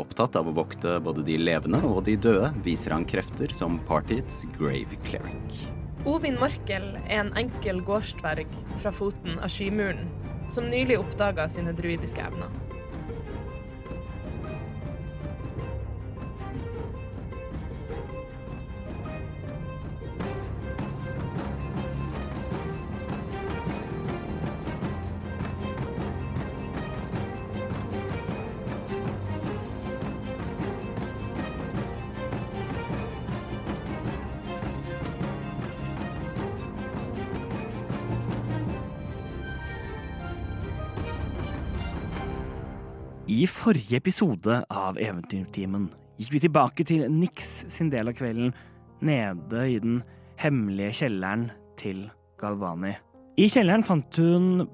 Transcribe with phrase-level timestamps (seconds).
[0.00, 4.46] Opptatt av å vokte både de levende og de døde, viser han krefter som partiets
[4.56, 5.58] grave cleric.
[6.08, 8.48] Ovin Morkel er en enkel gårdsdverg
[8.80, 10.08] fra foten av Skymuren,
[10.54, 12.48] som nylig oppdaga sine druidiske evner.
[43.40, 45.86] I forrige episode av Eventyrtimen
[46.20, 48.50] gikk vi tilbake til Nix sin del av kvelden
[49.06, 50.02] nede i den
[50.42, 51.46] hemmelige kjelleren
[51.80, 52.02] til
[52.42, 52.90] Galvani.
[53.40, 54.66] I kjelleren fant hun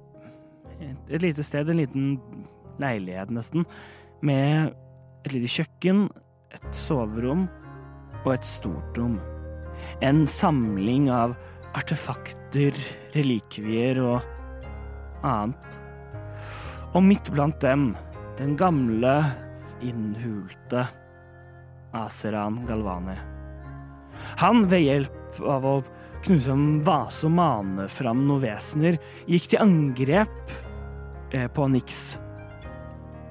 [0.83, 2.09] et lite sted, en liten
[2.83, 3.69] leilighet nesten,
[4.27, 4.72] med
[5.22, 6.09] et lite kjøkken,
[6.50, 7.47] et soverom
[8.25, 9.20] og et stort rom.
[10.03, 11.37] En samling av
[11.78, 12.75] artefakter,
[13.14, 15.81] relikvier og annet.
[16.97, 17.92] Og midt blant dem
[18.39, 19.25] den gamle,
[19.81, 20.87] innhulte
[21.97, 23.17] Aseran Galvani.
[24.41, 25.75] Han, ved hjelp av å
[26.25, 30.55] knuse en vase og mane fram noen vesener, gikk til angrep
[31.33, 32.17] eh, på Nix.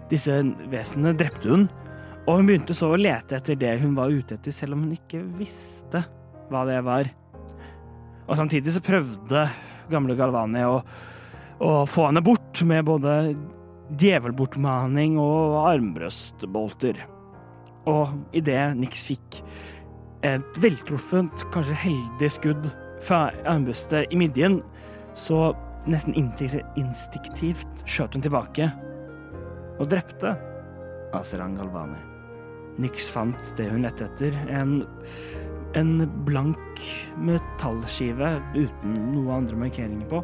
[0.10, 0.38] Disse
[0.72, 1.68] vesenene drepte hun,
[2.26, 4.96] og hun begynte så å lete etter det hun var ute etter, selv om hun
[4.96, 6.02] ikke visste
[6.50, 7.10] hva det var.
[8.26, 9.46] Og samtidig så prøvde
[9.92, 10.80] gamle Galvani å,
[11.62, 13.36] å få henne bort med både
[13.90, 17.00] djevelbortmaning og armbrøstbolter.
[17.90, 19.42] Og idet Nix fikk
[20.26, 22.72] et veltruffent, kanskje heldig skudd
[23.06, 24.62] fra armbrøstet i midjen,
[25.14, 25.54] så
[25.86, 28.72] nesten instinktivt skjøt hun tilbake
[29.78, 30.34] og drepte
[31.16, 32.00] Aseran Galvani.
[32.82, 34.82] Nix fant det hun lette etter, en,
[35.78, 35.94] en
[36.28, 36.82] blank
[37.22, 40.24] metallskive uten noe andre markeringer på.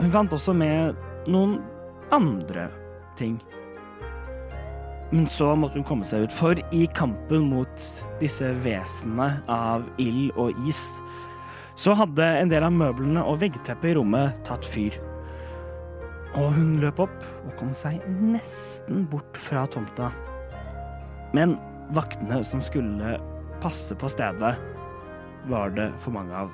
[0.00, 0.96] Hun fant også med
[1.30, 1.60] noen
[2.14, 2.66] andre
[3.18, 3.38] ting.
[5.14, 7.88] Men så måtte hun komme seg ut, for i kampen mot
[8.18, 10.80] disse vesenene av ild og is,
[11.78, 14.96] så hadde en del av møblene og veggteppet i rommet tatt fyr.
[16.34, 20.10] Og hun løp opp og kom seg nesten bort fra tomta.
[21.34, 21.56] Men
[21.94, 23.16] vaktene som skulle
[23.62, 24.54] passe på stedet,
[25.50, 26.50] var det for mange av.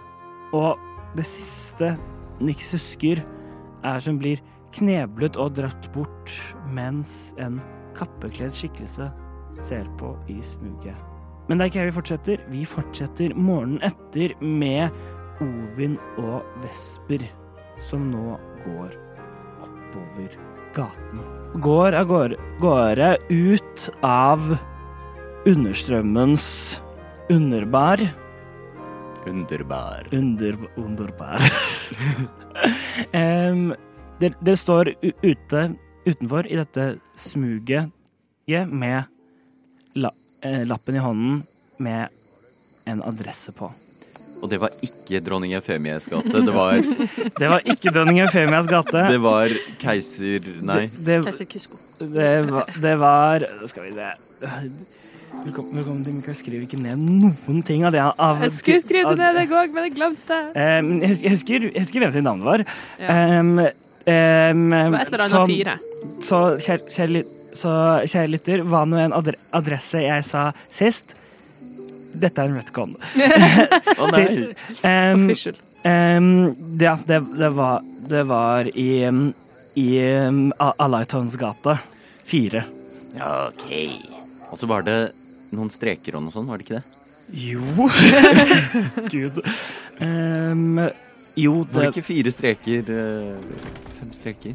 [0.56, 0.81] Og
[1.16, 1.94] det siste
[2.41, 3.21] Nix husker,
[3.84, 4.41] er som blir
[4.77, 6.33] kneblet og dratt bort
[6.71, 7.59] mens en
[7.99, 9.11] kappekledd skikkelse
[9.61, 10.97] ser på i smuget.
[11.49, 12.43] Men det er ikke her vi fortsetter.
[12.53, 14.95] Vi fortsetter morgenen etter med
[15.43, 17.25] Ovin og Vesper,
[17.83, 18.95] som nå går
[19.65, 20.37] oppover
[20.77, 21.25] gaten.
[21.65, 22.13] Går av
[22.63, 24.53] gårde, ut av
[25.49, 26.47] understrømmens
[27.33, 28.05] underbar.
[29.27, 30.07] Underbar.
[30.15, 31.43] Under, underbar.
[33.51, 33.73] um,
[34.21, 35.63] det, dere står ute
[36.07, 36.87] utenfor i dette
[37.19, 37.91] smuget
[38.51, 39.05] med
[39.95, 40.11] la,
[40.43, 41.43] eh, lappen i hånden
[41.79, 42.09] med
[42.91, 43.71] en adresse på.
[44.41, 46.33] Og det var ikke dronning Eufemias gate.
[46.33, 46.81] Det var
[47.41, 49.05] Det var ikke dronning Eufemias gate.
[49.13, 50.87] Det var keiser Nei.
[50.97, 51.77] Det, Keiser Kusko.
[52.01, 54.09] det, var, det var Skal vi se
[55.31, 59.13] Velkommen, velkommen til Mikael skriver ikke ned noen ting av det av, Jeg skulle skrive
[59.13, 60.65] det ned jeg òg, men jeg glemte det.
[60.83, 62.65] Um, jeg husker, jeg husker hvem sitt navn var.
[62.99, 63.39] Ja.
[63.39, 63.63] Um,
[64.10, 65.76] um, Det var et eller som- fire.
[66.26, 67.22] Så kjære, kjære,
[67.57, 67.72] så,
[68.10, 71.15] kjære lytter, hva nå en adre adresse jeg sa sist?
[72.21, 72.97] Dette er en retcon.
[74.03, 74.27] Å nei.
[74.83, 75.57] Um, Official.
[75.86, 76.30] um,
[76.83, 77.80] ja, det, det, var,
[78.10, 78.89] det var i,
[79.78, 79.89] i
[80.27, 81.77] um, A- Alaitons gate.
[82.30, 82.65] Fire.
[83.16, 83.71] Ja, OK.
[84.51, 84.98] Og så var det
[85.54, 86.86] noen streker og noe sånt, var det ikke det?
[87.30, 87.86] Jo
[89.15, 89.39] Gud.
[90.03, 90.80] Um,
[91.36, 92.91] jo, Var det det ikke fire streker?
[92.91, 93.65] eh,
[94.00, 94.54] Fem streker?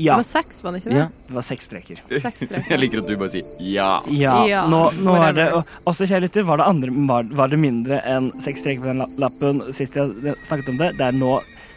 [0.00, 0.14] Ja.
[0.16, 0.96] Det var seks, var det ikke det?
[0.96, 1.06] Ja.
[1.28, 1.98] Det var seks streker.
[2.08, 2.64] Seks streker.
[2.72, 3.90] Jeg liker at du bare sier ja.
[4.08, 7.58] Ja, Ja, nå, nå er det og Også, kjære lytter, var det, var, var det
[7.60, 10.90] mindre enn seks streker på den lappen sist jeg snakket om det?
[10.98, 11.34] Det er nå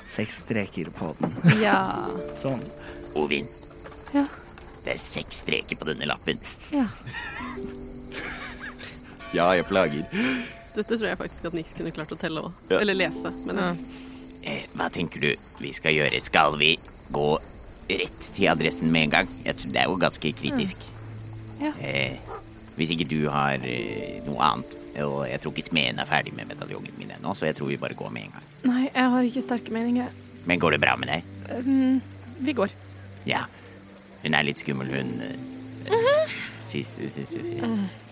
[0.07, 1.36] seks streker på den.
[1.62, 1.77] Ja.
[2.44, 2.63] Sånn.
[3.19, 3.47] Ovin.
[4.15, 4.24] Ja.
[4.86, 6.39] Det er seks streker på denne lappen.
[6.71, 6.88] ja.
[9.36, 10.06] Ja, jeg plager.
[10.75, 12.66] Dette tror jeg faktisk at Nix kunne klart å telle òg.
[12.69, 12.81] Ja.
[12.83, 13.31] Eller lese.
[13.45, 13.69] Men Ja.
[14.45, 16.19] Eh, hva tenker du vi skal gjøre?
[16.22, 16.75] Skal vi
[17.12, 17.30] gå
[17.89, 19.30] rett til adressen med en gang?
[19.45, 20.83] Jeg tror det er jo ganske kritisk.
[21.62, 21.72] Ja.
[21.81, 22.19] Eh,
[22.75, 24.75] hvis ikke du har eh, noe annet.
[25.04, 27.80] Og jeg tror ikke smeden er ferdig med medaljongen min ennå, så jeg tror vi
[27.81, 28.45] bare går med en gang.
[28.69, 30.13] Nei, jeg har ikke sterke meninger.
[30.45, 31.24] Men går det bra med deg?
[31.51, 32.01] Um,
[32.45, 32.74] vi går.
[33.28, 33.45] Ja.
[34.21, 35.12] Hun er litt skummel, hun.
[35.89, 36.36] Uh,
[36.66, 37.10] Sisi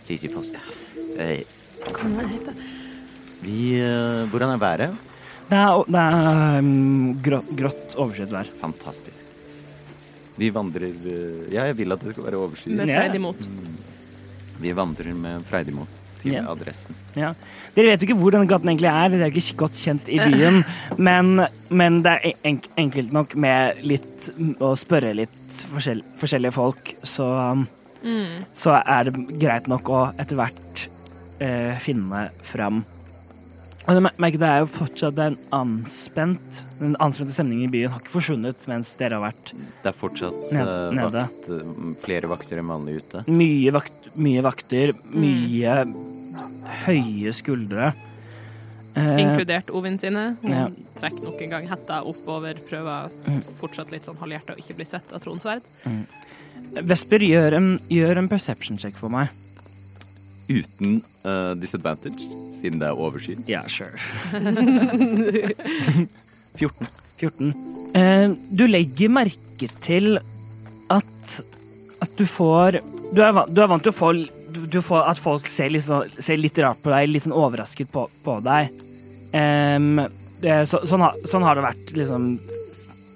[0.04, 0.50] Sisi Foss.
[1.18, 1.44] Eh,
[1.92, 2.62] Kan være heter.
[3.44, 4.94] Vi eh, Hvordan er været?
[5.50, 8.48] Det er, det er um, grå, grått overskyet vær.
[8.62, 9.20] Fantastisk.
[10.40, 12.78] Vi vandrer eh, Ja, jeg vil at det skal være overskyet.
[12.80, 13.02] Med Ja.
[13.04, 13.44] freidig mot.
[14.64, 16.46] Vi vandrer med freidig mot til Ja.
[16.50, 16.96] adressen.
[17.20, 17.34] Ja.
[17.76, 20.08] Dere vet jo ikke hvor denne gaten egentlig er, det er jo ikke godt kjent
[20.08, 20.64] i byen.
[20.98, 24.30] Men, men det er enk enkelt nok med litt
[24.64, 25.36] å spørre litt
[25.74, 27.68] forskjell forskjellige folk, så, um,
[28.04, 28.42] Mm.
[28.54, 30.88] så er det greit nok å etter hvert
[31.44, 32.84] eh, finne fram.
[33.84, 38.00] Og merke, merker det er jo fortsatt en anspent Den anspente stemningen i byen har
[38.00, 41.26] ikke forsvunnet mens dere har vært Det er fortsatt Ned- eh, nede.
[41.26, 43.26] vakt, eh, flere vakter enn vanlig ute.
[43.28, 45.76] mye, vakt, mye vakter, mye
[46.86, 47.92] høye skuldre.
[48.96, 50.38] Eh, Inkludert Ovin sine.
[50.42, 50.70] Hun Ja.
[51.02, 53.44] trekker nok en gang hetta oppover, prøver Mm.
[53.60, 55.62] fortsatt litt sånn halvhjerta å ikke bli sett av Tronsverd.
[56.74, 59.28] Vesper, gjør en, gjør en perception check for meg.
[60.54, 62.28] Uten uh, disadvantage,
[62.60, 63.44] siden det er overskyet.
[63.50, 63.98] Ja, sure.
[66.60, 66.92] 14.
[67.22, 67.54] 14.
[67.94, 70.18] Uh, du legger merke til
[70.94, 71.42] at,
[72.04, 72.82] at du får
[73.14, 75.86] du er, du er vant til å få du, du får at folk ser litt,
[75.86, 78.74] sånn, ser litt rart på deg, litt sånn overrasket på, på deg.
[79.34, 80.04] Um,
[80.44, 82.28] det, så, sånn, har, sånn har det vært liksom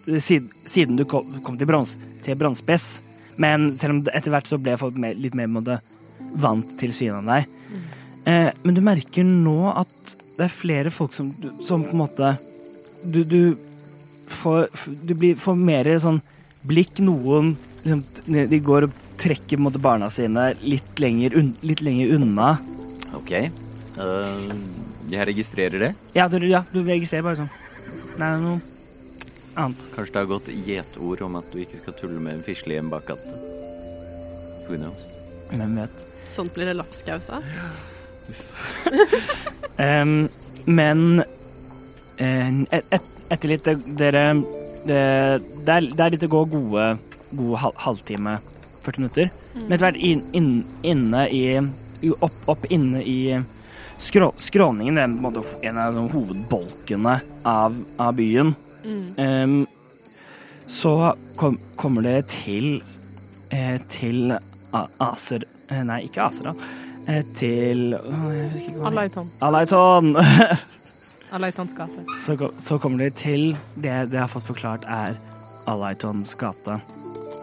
[0.08, 2.40] siden, siden du kom, kom til, brons, til.
[3.38, 5.78] Men selv om det etter hvert så ble folk mer, litt mer med måte,
[6.38, 7.54] vant til av deg.
[8.28, 11.32] Eh, men du merker nå at det er flere folk som,
[11.66, 12.36] som på en måte
[13.02, 13.56] Du, du
[14.28, 14.68] får,
[15.08, 16.20] du blir, får mer sånn
[16.68, 17.00] blikk.
[17.00, 22.56] Noen liksom, de går og trekker måte, barna sine litt lenger, un, litt lenger unna.
[23.18, 23.32] OK.
[23.98, 24.52] Uh,
[25.10, 25.94] jeg registrerer det.
[26.18, 27.54] Ja, du, ja, du registrerer bare sånn.
[28.18, 28.60] Nei, noe
[29.58, 29.88] annet.
[29.96, 32.82] Kanskje det har gått gjetord om at du ikke skal tulle med en fisle i
[32.82, 33.40] en bakgate.
[34.68, 35.08] Who knows?
[35.54, 36.07] Hvem vet.
[36.38, 37.46] Sånt blir det lapskaus av.
[39.78, 40.28] um,
[40.68, 41.24] men
[42.18, 43.70] eh, et, et, etter litt
[44.00, 44.24] Dere
[44.88, 45.00] det,
[45.66, 46.86] det, er, det er litt å gå gode,
[47.32, 48.38] gode hal, halvtime,
[48.86, 49.32] 40 minutter.
[49.58, 50.52] Men etter hvert inn, inn,
[50.88, 51.42] inne i
[52.24, 53.20] opp, opp inne i
[54.00, 57.18] skrå, skråningen, det er en, måte en av de hovedbolkene
[57.48, 58.56] av, av byen,
[58.88, 59.16] Mm.
[59.18, 59.68] um,
[60.68, 62.78] så kom, kommer det til
[63.52, 64.32] eh, til
[64.72, 65.44] Aser...
[65.70, 66.54] eh, Nei, ikke Asera.
[67.08, 69.30] Eh, til det Alaiton.
[69.42, 70.14] Alaiton!
[71.32, 72.04] Alaitons gate.
[72.24, 75.16] så, så kommer de til det de har fått forklart er
[75.68, 76.78] Alaitons gate.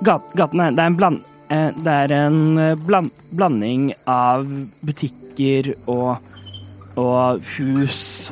[0.05, 1.21] Gat, gaten er, det er en, bland,
[1.53, 4.45] eh, det er en eh, bland, blanding av
[4.85, 6.17] butikker og,
[7.01, 8.31] og hus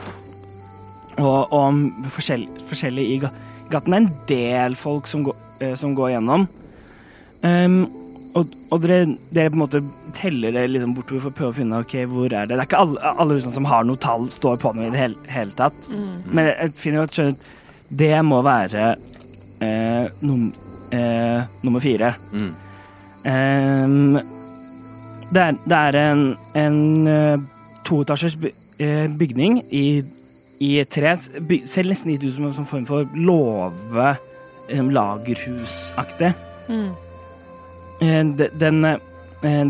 [1.21, 3.33] og, og forskjell, forskjellig i ga-
[3.73, 3.93] gaten.
[3.93, 6.49] Det er en del folk som går, eh, som går gjennom.
[7.43, 7.81] Um,
[8.39, 9.03] og, og dere,
[9.35, 9.83] dere på en måte
[10.17, 12.57] teller det liksom bortover for å prøve å finne ok, hvor er det.
[12.57, 15.03] Det er ikke alle, alle husene som har noe tall, står på dem i det
[15.03, 15.91] hele, hele tatt.
[16.33, 17.51] Men jeg finner at skjønner,
[17.93, 18.87] det må være
[19.61, 20.49] eh, num,
[20.97, 22.15] eh, nummer fire.
[22.33, 22.49] Mm.
[23.29, 24.17] Ehm,
[25.29, 26.25] det, er, det er en,
[26.57, 26.81] en
[27.13, 27.47] eh,
[27.85, 29.87] toetasjers eh, bygning i,
[30.65, 31.19] i tre.
[31.21, 34.15] Ser nesten litt ut som en form for låve
[34.73, 36.33] eh, lagerhusaktig.
[36.73, 36.93] Mm.
[38.03, 38.25] Eh,
[38.59, 38.83] Den,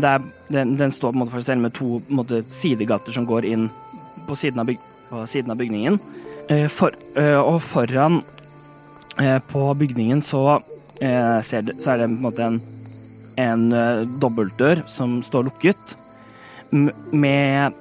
[0.01, 3.13] der, er, den, den står på en måte for seg selv med to måte, sidegater
[3.15, 3.69] som går inn
[4.27, 5.99] på siden av, byg, på siden av bygningen.
[6.49, 8.21] Eh, For, eh, og foran
[9.21, 10.61] eh, på bygningen så,
[11.01, 12.59] eh, ser så er det på en måte en,
[13.37, 15.97] en eh, dobbeltdør som står lukket,
[16.73, 17.73] med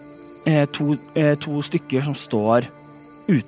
[0.44, 2.68] eh, to, eh, to stykker som står
[3.28, 3.46] ut,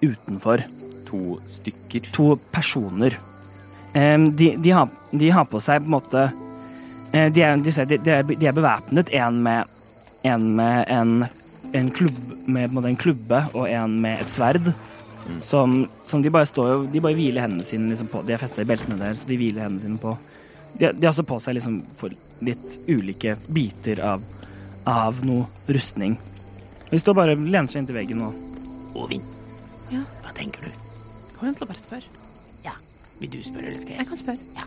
[0.00, 0.64] utenfor
[1.08, 2.10] To stykker.
[2.12, 3.16] to personer.
[3.92, 6.24] De, de, har, de har på seg på en måte
[7.12, 9.08] eh, De er, de, de, de er, de er bevæpnet.
[9.16, 9.64] En med,
[10.28, 11.14] en, med en,
[11.72, 14.70] en, klubb, med på en, måte en klubbe og en med et sverd.
[15.28, 15.40] Mm.
[15.44, 15.78] Som,
[16.08, 18.62] som de bare står og De bare hviler hendene sine liksom på De er festet
[18.62, 20.14] i beltene der, så de hviler hendene sine på
[20.78, 22.14] De, de har også på seg liksom for
[22.44, 24.22] litt ulike biter av,
[24.88, 26.14] av noe rustning.
[26.88, 29.24] De står bare og lener seg inntil veggen og Ovin,
[29.92, 30.00] Ja?
[30.22, 30.70] hva tenker du?
[31.34, 32.17] Kom igjen til å bare spørre?
[33.20, 34.08] Vil du spørre, eller skal Jeg jeg?
[34.08, 34.38] kan spørre.
[34.56, 34.64] Ja.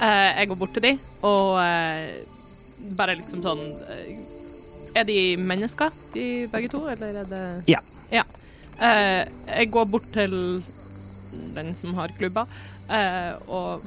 [0.00, 5.90] Uh, jeg går bort til de og uh, bare liksom sånn uh, Er de mennesker,
[6.14, 7.78] de begge to, eller er det Ja.
[8.10, 8.22] Ja.
[8.80, 10.32] Eh, jeg går bort til
[11.54, 12.46] den som har klubba,
[12.90, 13.82] eh, og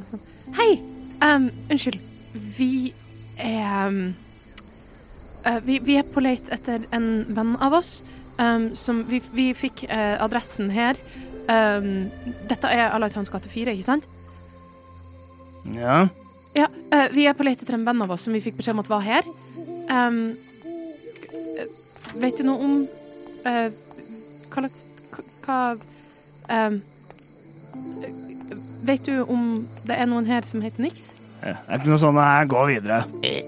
[0.55, 0.77] Hei!
[1.23, 1.97] Um, unnskyld.
[2.57, 2.93] Vi
[3.37, 4.13] er um,
[5.45, 8.03] eh, vi, vi er på leit etter en venn av oss.
[8.39, 10.95] um, som vi, vi fikk adressen her.
[11.49, 11.87] Um,
[12.47, 14.05] dette er Alaitans gate 4, ikke sant?
[15.75, 16.05] Ja.
[16.55, 18.75] Ja, uh, vi er på leit etter en venn av oss som vi fikk beskjed
[18.77, 19.27] om at var her.
[19.91, 20.21] Um,
[22.21, 22.75] vet du noe om
[23.47, 23.69] uh,
[24.53, 24.83] hva slags
[25.43, 25.79] hva-
[26.53, 26.81] um,
[28.83, 31.05] Vet du om det er noen her som heter Nix?
[31.41, 32.45] Det er ikke noe sånn her.
[32.51, 33.01] Gå videre.
[33.23, 33.43] Eh,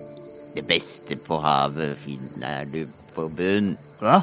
[0.55, 3.73] Det beste på havet finner du på bunn.
[3.99, 4.21] Hva?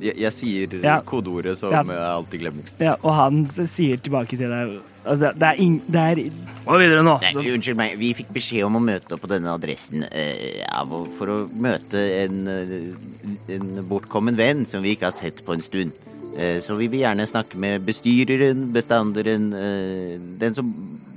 [0.00, 1.00] Jeg, jeg sier Ja.
[1.06, 1.82] kodeordet som Ja.
[1.82, 2.70] jeg alltid glemmer.
[2.80, 5.80] Ja, og han sier tilbake til deg altså, det, er ing...
[5.86, 6.22] Det er
[6.66, 7.16] Gå videre nå.
[7.22, 10.92] Nei, unnskyld meg, vi fikk beskjed om å møte opp på denne adressen eh, av,
[11.16, 15.64] for å møte en, eh, en bortkommen venn som vi ikke har sett på en
[15.64, 15.92] stund.
[16.38, 20.70] Eh, så vi vil gjerne snakke med bestyreren, bestanderen, eh, den som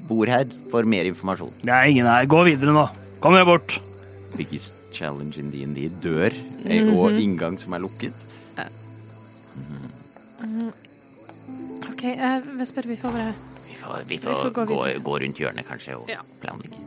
[0.09, 1.51] bor her, for mer informasjon.
[1.63, 2.25] det er ingen her.
[2.25, 2.87] Gå videre nå.
[3.23, 3.77] Kom dere bort.
[4.35, 5.89] Biggest challenge in DND.
[6.01, 6.33] Dør
[6.65, 8.13] eh, og inngang som er lukket.
[11.89, 13.33] OK, eh, Vesper, vi får bare
[13.67, 16.21] Vi får, vi får får gå gå, gå rundt hjørnet, kanskje, og Ja.
[16.41, 16.79] planlegge.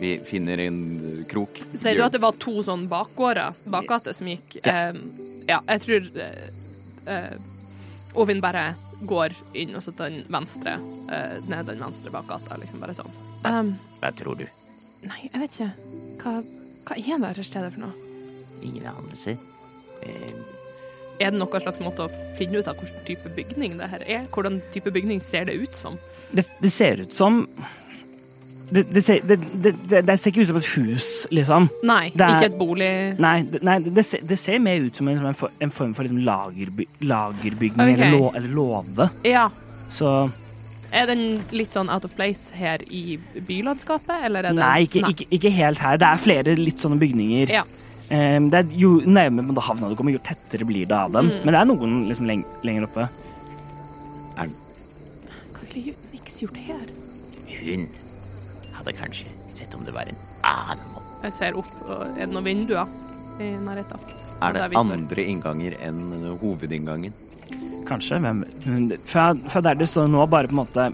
[0.00, 0.78] Vi finner en
[1.20, 1.60] eh, krok.
[1.78, 4.98] Sier du at det var to sånn bakgårder, bakgater, som gikk em,
[5.48, 6.48] Ja, jeg tror eh,
[7.06, 7.36] eh,
[8.14, 10.76] Ovin bare går inn og så tar den venstre
[11.12, 13.10] eh, ned den venstre bakgata, liksom bare sånn.
[13.44, 14.46] Um, Hva tror du?
[15.04, 15.72] nei, jeg vet ikke.
[16.22, 16.32] Hva,
[16.88, 17.92] hva er dette stedet for noe?
[18.64, 19.36] Ingen anelse?
[20.02, 20.53] Eh,
[21.22, 24.26] Er det noen slags måte å finne ut av hvilken type bygning det her er?
[24.34, 25.98] Hvordan type bygning ser det ut som?
[26.34, 27.44] Det, det ser ut som
[28.70, 29.36] det, det, ser, det,
[30.06, 31.66] det, ser ikke ut som et hus, liksom.
[31.86, 32.92] Nei, Det er- ikke et bolig...
[33.20, 35.92] Nei, det, nei, det, ser, det ser mer ut som en, en, for, en form
[35.94, 37.94] for liksom lagerby, lagerbygning okay.
[37.94, 39.08] eller, lå, eller låve.
[39.28, 39.50] Ja.
[39.92, 40.14] Så
[40.94, 45.04] Er den litt sånn out of place her i bylandskapet, eller er det nei ikke,
[45.12, 46.00] Ikke, ikke helt her.
[46.00, 47.52] Det er flere litt sånne bygninger.
[47.60, 47.64] Ja.
[48.12, 51.30] Ehm, det er jo nærmere havna du kommer, jo tettere blir det av dem.
[51.30, 51.38] Mm.
[51.44, 53.08] Men det er noen liksom leng, lenger oppe.
[54.36, 54.50] Er
[55.54, 56.84] Hva ville Nix gjort her?
[57.64, 57.86] hun
[58.74, 61.06] hadde kanskje sett om det var en annen mann.
[61.24, 62.90] Jeg ser opp, og er det noen vinduer
[63.40, 64.10] i nærheten?
[64.44, 67.14] Er det andre innganger enn hovedinngangen?
[67.88, 68.18] Kanskje.
[68.20, 68.44] Hvem
[69.08, 70.88] fra, fra der det står nå, bare på en måte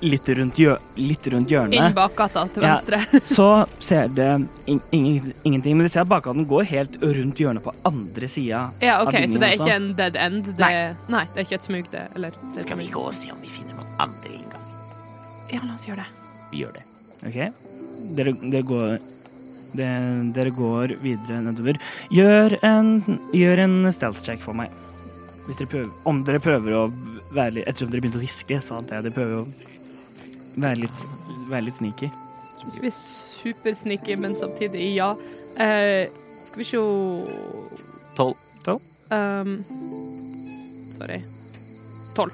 [0.00, 0.58] litt rundt,
[0.96, 2.76] litt rundt Inn bakgata til Ja.
[2.76, 3.20] venstre.
[3.36, 5.76] så ser det in, in ingenting.
[5.76, 8.70] Men du ser at bakgaten går helt rundt hjørnet på andre sida.
[8.80, 9.66] Ja, OK, så det er også.
[9.66, 10.44] ikke en dead end?
[10.44, 10.72] Det, nei.
[11.08, 12.06] nei, det er ikke et smug, det?
[12.16, 14.66] Eller det Skal vi gå og se om vi finner noen andre inngang?
[15.52, 16.10] Ja, la oss gjøre det.
[16.50, 16.84] Vi gjør det.
[17.20, 17.40] Ok,
[18.16, 18.98] dere, dere går
[19.76, 19.88] det,
[20.34, 21.76] Dere går videre nedover.
[22.10, 24.72] Gjør en, gjør en stealth check for meg.
[25.46, 26.84] Hvis dere prøver, om dere prøver å
[27.34, 29.69] være litt Ettersom dere begynte å hviske, så antar jeg dere prøver å
[30.56, 31.04] være litt,
[31.50, 32.10] vær litt sneaky.
[32.60, 35.12] Ikke vi supersneaky, men samtidig ja.
[35.56, 36.06] Uh,
[36.46, 36.80] skal vi se
[38.16, 38.36] Tolv.
[39.10, 39.54] um,
[40.98, 41.20] Sorry.
[42.14, 42.32] Tolv.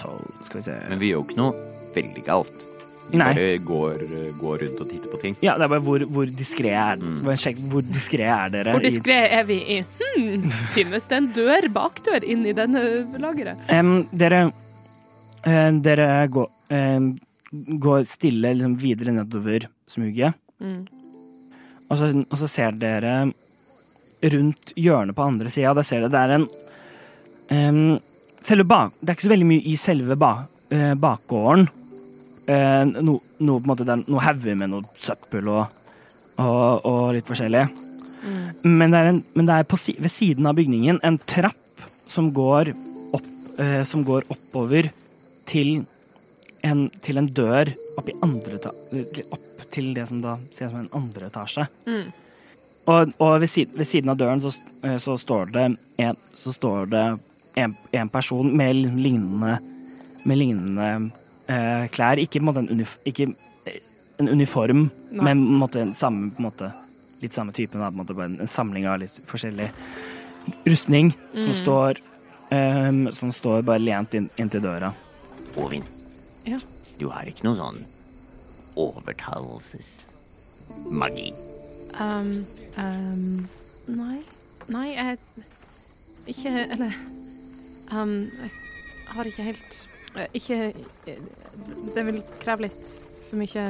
[0.00, 2.66] Tolv, skal vi se Men vi gjør jo ikke noe veldig galt.
[3.10, 3.26] Vi Nei.
[3.34, 4.02] bare går,
[4.38, 5.34] går rundt og titter på ting.
[5.42, 7.24] Ja, det er bare hvor, hvor diskré er, Mm.
[7.26, 8.72] bare sjekk hvor diskré er dere.
[8.76, 10.46] Hvor diskré er vi i Hm,
[10.76, 12.82] finnes det en dør, bakdør, inn i denne
[13.18, 13.58] lageret?
[13.70, 14.44] Um, dere
[15.44, 17.10] Dere går, em,
[17.80, 20.82] går stille liksom videre nedover smuget, Mm.
[21.88, 23.32] og så, og så ser dere
[24.22, 25.72] rundt hjørnet på andre sida.
[25.74, 28.00] Der ser dere det er en
[28.42, 31.68] selve bak, Det er ikke så veldig mye i selve ba, eh, bakgården.
[32.46, 35.66] Eh, no, no, på en måte, det er noe hauger med noe søppel og,
[36.38, 37.64] og, og litt forskjellig.
[38.20, 38.76] Mm.
[38.76, 41.56] Men det er, en, men det er på, ved siden av bygningen en trapp
[42.06, 42.74] som går,
[43.16, 43.28] opp,
[43.58, 44.90] eh, som går oppover
[45.50, 45.80] til
[46.66, 48.58] en, til en dør opp i andre
[49.30, 51.66] opp til det som da ser ut som en andre etasje.
[51.86, 52.10] Mm.
[52.90, 54.50] Og, og ved, siden, ved siden av døren så,
[54.82, 55.66] eh, så står det
[56.02, 57.04] en, så står det
[57.60, 59.58] en, en person med liksom lignende
[60.22, 61.10] med lignende
[61.46, 62.20] eh, klær.
[62.20, 63.30] Ikke, på en unif ikke
[63.66, 63.80] eh,
[64.20, 65.24] en uniform, Nei.
[65.24, 66.70] men på en måte, en samme, på en måte,
[67.22, 67.80] litt samme typen.
[67.80, 69.70] Da, måte, en, samling av litt forskjellig
[70.66, 71.54] rustning som, Mm.
[71.54, 71.98] står,
[72.50, 74.92] um, som står bare lent inn, inntil døra.
[75.60, 75.84] Ovin,
[76.46, 76.58] Ja.
[76.98, 77.82] du har ikke noe sånn
[78.80, 81.32] overtalelsesmagi?
[82.00, 82.46] Um,
[82.78, 83.48] um,
[83.86, 84.20] nei.
[84.70, 85.18] Nei, jeg
[86.30, 86.92] Ikke Eller
[87.90, 88.50] um, Jeg
[89.08, 90.58] har ikke helt eh, Ikke
[91.10, 91.18] eh,
[91.96, 92.86] Det vil kreve litt
[93.30, 93.64] for mye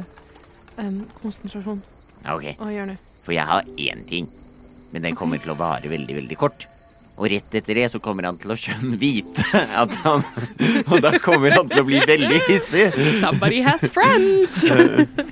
[0.76, 1.80] um, konsentrasjon
[2.28, 2.52] okay.
[2.60, 2.96] å gjøre nå.
[3.24, 4.28] for jeg har én ting.
[4.92, 6.66] Men den kommer til å vare veldig, veldig kort.
[7.20, 9.44] Og rett etter det så kommer han til å skjønne vite
[9.76, 10.22] at han
[10.88, 12.86] Og da kommer han til å bli veldig hissig.
[13.20, 14.62] Somebody has friends!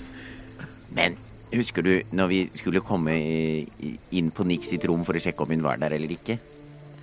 [0.98, 1.16] Men
[1.48, 5.54] husker du når vi skulle komme inn på Nix sitt rom for å sjekke om
[5.54, 6.36] hun var der eller ikke?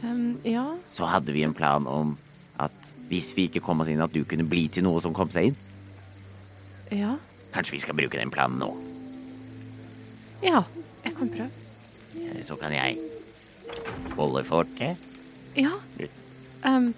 [0.05, 0.67] um, ja.
[0.93, 2.13] Så hadde vi en plan om
[2.61, 5.29] at hvis vi ikke kom oss inn, at du kunne bli til noe som kom
[5.33, 5.57] seg inn.
[6.93, 7.15] Ja.
[7.55, 8.69] Kanskje vi skal bruke den planen nå.
[10.45, 10.61] Ja.
[11.05, 11.49] Jeg kan prøve.
[12.17, 12.97] Eh, Så kan jeg
[14.15, 14.97] holde fortet.
[15.55, 15.71] Ja.
[16.65, 16.93] Um,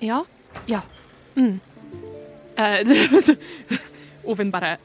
[0.00, 0.24] ja.
[0.66, 0.80] Ja.
[1.34, 1.60] Mm.
[2.58, 3.36] Uh,
[4.28, 4.76] Ovin bare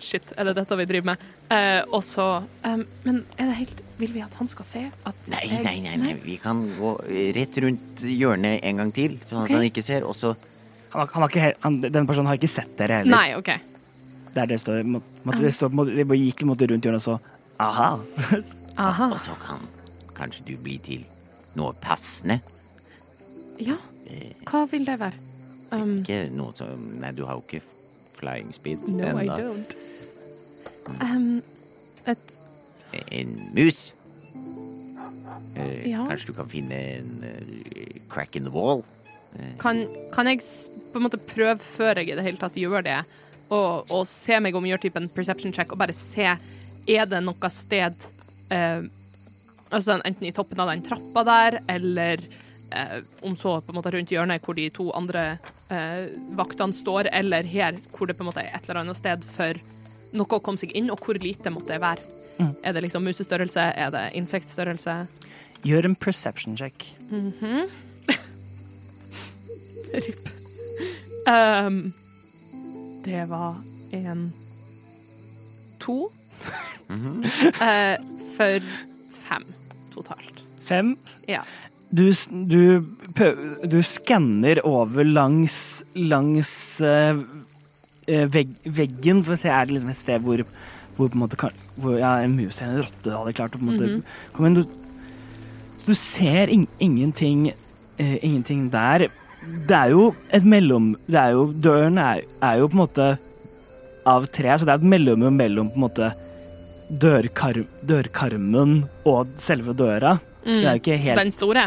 [0.00, 1.24] Shit, er det dette vi driver med?
[1.50, 2.26] Uh, og så
[2.64, 5.74] um, Men er det helt Vil vi at han skal se at Nei, jeg- nei,
[5.84, 6.12] nei, nei.
[6.22, 6.92] Vi kan gå
[7.36, 10.06] rett rundt hjørnet en gang til, sånn at han ikke ser.
[10.08, 10.32] Og så
[10.94, 13.12] Han han har ikke, han, den personen har ikke sett dere heller.
[13.12, 13.50] Nei, OK.
[14.34, 17.18] Der det står, må, måtte det står, må, det gikk rundt hjørnet og så
[17.60, 17.90] Aha.
[18.80, 19.10] Aha.
[19.12, 19.60] Og så kan
[20.20, 21.04] kanskje du bli til
[21.58, 22.38] noe passende.
[23.60, 23.76] Ja.
[24.48, 25.18] Hva vil det være?
[25.70, 27.60] Um, Ikke noe som Nei, du har jo ikke
[28.18, 29.36] flying speed no, I ennå.
[29.38, 29.74] don't.
[31.00, 31.42] Um,
[32.10, 32.36] et
[33.14, 33.92] En mus.
[35.54, 36.06] Uh, Ja.
[36.08, 38.82] Kanskje du kan finne en uh, crack in the wall.
[39.60, 40.40] kan, kan jeg
[40.90, 42.96] på en måte prøve før jeg i det hele tatt gjør det,
[43.46, 46.32] og, og se meg om gjør typen en perception check, og bare se
[46.90, 47.94] er det noe sted
[49.70, 52.22] altså Enten i toppen av den trappa der, eller
[52.70, 55.24] eh, om så på en måte rundt hjørnet hvor de to andre
[55.70, 56.08] eh,
[56.38, 59.60] vaktene står, eller her hvor det på en måte er et eller annet sted for
[60.16, 62.02] noe å komme seg inn, og hvor lite måtte det være.
[62.64, 63.60] Er det liksom musestørrelse?
[63.76, 64.94] Er det insektstørrelse?
[65.66, 66.86] Gjør en perception check.
[69.92, 70.28] RIP.
[71.28, 71.92] Um,
[73.04, 73.54] det var
[73.92, 74.32] en
[75.80, 76.10] to.
[76.90, 77.96] Eh,
[78.36, 78.60] for
[79.28, 79.44] fem
[79.94, 80.42] totalt.
[80.68, 80.94] Fem.
[81.28, 81.42] Ja.
[81.90, 82.06] Du,
[82.46, 82.86] du,
[83.66, 86.52] du skanner over langs, langs
[86.86, 87.18] eh,
[88.30, 90.44] vegg, veggen for å se er det liksom et sted hvor,
[90.96, 91.50] hvor, på en måte
[91.80, 93.90] hvor ja, en mus eller en rotte hadde klart å på en måte
[94.36, 94.60] komme inn.
[94.60, 94.76] Du,
[95.86, 97.48] du ser in ingenting,
[97.98, 99.08] uh, ingenting der.
[99.40, 103.10] Det er jo et mellom det er jo, Døren er, er jo på en måte
[104.10, 106.10] av tre, så det er et mellomrom mellom på en måte
[106.90, 110.16] dørkar, dørkarmen og selve døra.
[110.44, 111.66] Det er jo ikke helt Den store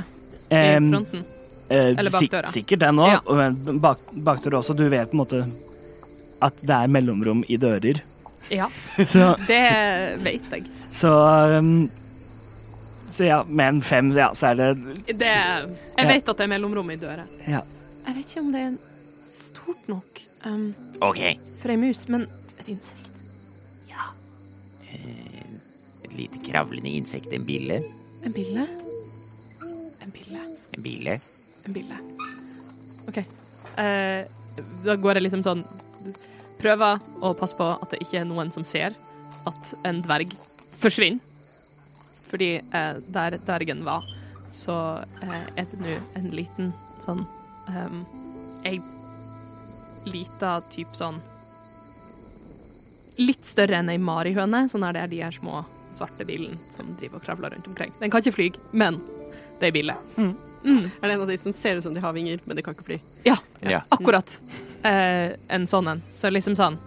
[0.49, 0.55] i
[0.89, 1.23] fronten.
[1.69, 2.47] eh, eller bak sik- døra.
[2.51, 3.49] Sikkert den òg, Ja.
[3.79, 4.75] bak, bakdøra også.
[4.75, 5.43] Du vet på en måte
[6.41, 8.01] at det er mellomrom i dører.
[8.51, 8.67] Ja,
[9.05, 10.65] Så, det vet jeg.
[10.91, 11.89] så, um,
[13.09, 15.31] så ja, med en fem, ja, så er det Det,
[15.97, 17.23] jeg vet at det er mellomrom i døra.
[17.47, 17.61] Ja.
[18.05, 18.73] Jeg vet ikke om det er
[19.31, 21.37] stort nok um, okay.
[21.61, 22.27] for ei mus, men
[22.59, 22.99] et insekt.
[24.93, 27.33] Eh, Et lite kravlende insekt.
[27.33, 27.81] En bille.
[28.23, 28.67] En bille?
[30.01, 30.41] En bille.
[30.77, 31.19] En bille.
[31.65, 31.97] En bille.
[33.07, 33.17] OK.
[33.17, 34.25] Eh,
[34.85, 35.63] da går jeg liksom sånn
[36.61, 38.93] Prøver å passe på at det ikke er noen som ser
[39.49, 40.31] at en dverg
[40.79, 41.19] forsvinner.
[42.29, 44.05] Fordi eh, der dvergen var,
[44.53, 44.77] så
[45.25, 46.71] eh, er det nå en liten
[47.03, 47.25] sånn
[47.67, 48.03] um,
[48.63, 48.77] Ei
[50.07, 51.19] lita type sånn
[53.19, 54.63] Litt større enn ei marihøne.
[54.71, 57.91] Sånn er det de her små svarte bilen som driver og kravler rundt omkring.
[57.99, 58.99] Den kan ikke fly, men
[59.59, 59.95] det er billig.
[60.17, 60.33] Mm.
[60.63, 60.85] Mm.
[61.01, 62.73] Er det en av de som ser ut som de har vinger, men de kan
[62.75, 62.99] ikke fly?
[63.27, 63.81] Ja, Ja.
[63.91, 64.37] akkurat.
[64.83, 66.01] Eh, en sånn en.
[66.15, 66.77] Så liksom sånn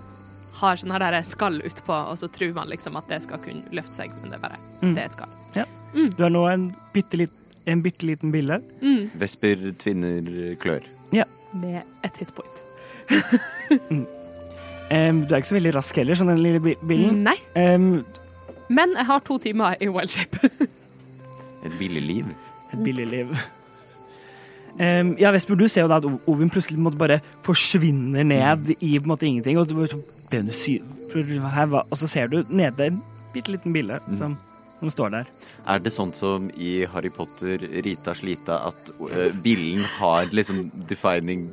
[0.56, 3.94] Har sånn her skall utpå, og så tror man liksom at det skal kunne løfte
[3.94, 4.94] seg, men det er bare Mm.
[4.94, 5.28] det er et skall.
[6.16, 7.30] Du har nå en bitte, litt,
[7.66, 8.62] en bitte liten bille.
[8.82, 9.10] Mm.
[9.18, 10.82] Vesper tvinner klør.
[11.54, 12.56] Med et hitpoint.
[14.90, 17.22] um, du er ikke så veldig rask heller, sånn den lille bilen.
[17.26, 18.04] Nei, Em,
[18.68, 20.50] men jeg har to timer i wild shape.
[21.66, 22.26] Et liv.
[22.72, 23.30] et billigliv.
[24.76, 28.98] Um, ja, Vesper, du ser jo da at Ovin plutselig måtte bare forsvinner ned i
[28.98, 29.58] på en måte ingenting.
[29.58, 29.86] Og, du,
[31.54, 33.00] her, og så ser du nede en
[33.32, 34.36] bitte liten bille som,
[34.80, 35.28] som står der.
[35.66, 41.48] Er det sånn som i Harry Potter, Rita Slita, at uh, billen har liksom defining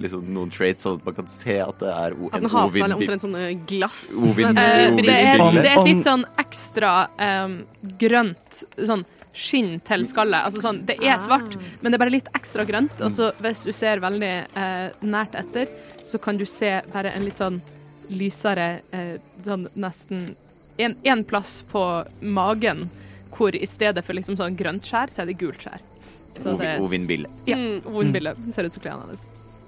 [0.00, 2.94] liksom noen traits, sånn at man kan se at det er o en Ovin-bil?
[2.96, 4.06] omtrent sånne glass.
[4.16, 7.58] Ovin- Sånne Eh, det, er, det er et litt sånn ekstra um,
[8.00, 10.44] grønt sånn skinn til skallet.
[10.46, 12.98] Altså sånn, det er svart, men det er bare litt ekstra grønt.
[13.00, 15.70] Og så hvis du ser veldig eh, nært etter,
[16.08, 17.56] så kan du se bare en litt sånn
[18.12, 20.34] lysere eh, sånn nesten
[20.78, 21.82] en, en plass på
[22.20, 22.88] magen
[23.32, 25.80] hvor i stedet for liksom sånn grønt skjær, så er det gult skjær.
[26.38, 27.28] Så det er Ovin-bille.
[27.48, 27.80] ja, Mm.
[27.92, 28.34] Ovin-bilde.
[28.54, 29.26] Ser ut som klærne hennes.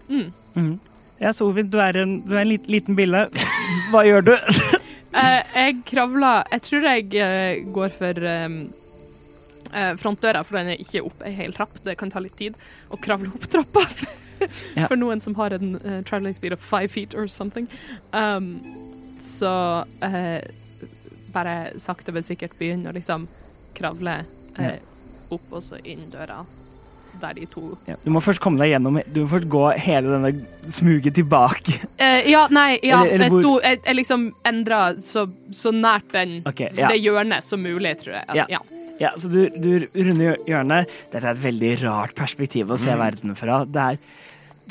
[0.08, 0.32] Mm.
[0.54, 0.74] Mm.
[1.20, 3.26] Ja, så Ovin, du er en, du er en liten, liten bille.
[3.92, 4.34] Hva gjør du?
[5.14, 8.54] Eh, jeg kravler Jeg tror jeg eh, går for um,
[9.70, 11.76] eh, frontdøra, for den er ikke opp ei hel trapp.
[11.84, 12.56] Det kan ta litt tid
[12.90, 13.84] å kravle opp trappa
[14.74, 14.88] Ja.
[14.90, 17.68] for noen som har en uh, traveling speed of five feet or something.
[18.10, 18.48] Um,
[19.22, 20.42] så eh,
[21.34, 23.26] bare sakte, men sikkert begynne å liksom
[23.74, 24.20] kravle
[24.58, 24.76] eh,
[25.34, 26.44] opp og så inn døra
[27.20, 27.94] der de to Ja.
[28.02, 30.32] Du må først komme deg gjennom Du må først gå hele denne
[30.70, 31.76] smuget tilbake.
[31.96, 33.02] Eh, ja, nei, ja.
[33.04, 36.88] Eller- eller jeg, sto, jeg, jeg liksom endra så, så nært den, okay, ja.
[36.90, 38.24] det hjørnet som mulig, tror jeg.
[38.34, 38.46] Ja.
[38.50, 38.62] Ja.
[39.00, 40.90] Ja, så du, du runder hjørnet.
[41.10, 43.64] Dette er et veldig rart perspektiv å se verden fra.
[43.66, 43.98] Det er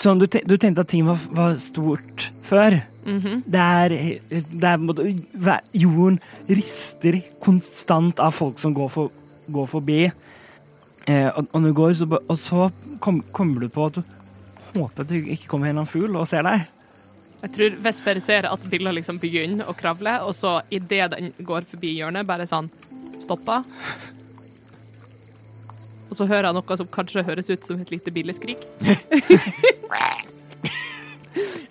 [0.02, 2.80] sånn du, te- du tenkte at ting var, var stort før.
[3.04, 3.44] Mhm.
[3.46, 3.96] Det er,
[4.32, 5.06] det er måte,
[5.76, 9.12] Jorden rister konstant av folk som går, for,
[9.52, 10.02] går forbi.
[11.06, 12.70] Eh, og, og, du går, så, og så
[13.04, 14.04] kom, kommer du på at du
[14.74, 16.64] håper at det ikke kommer en fugl og ser deg.
[17.44, 21.68] Jeg tror Vesper ser at Billa liksom begynner å kravle, og så idet den går
[21.68, 22.70] forbi hjørnet, bare sånn
[23.20, 23.66] stopper.
[26.14, 28.62] Og så hører han noe som kanskje høres ut som et lite billeskrik.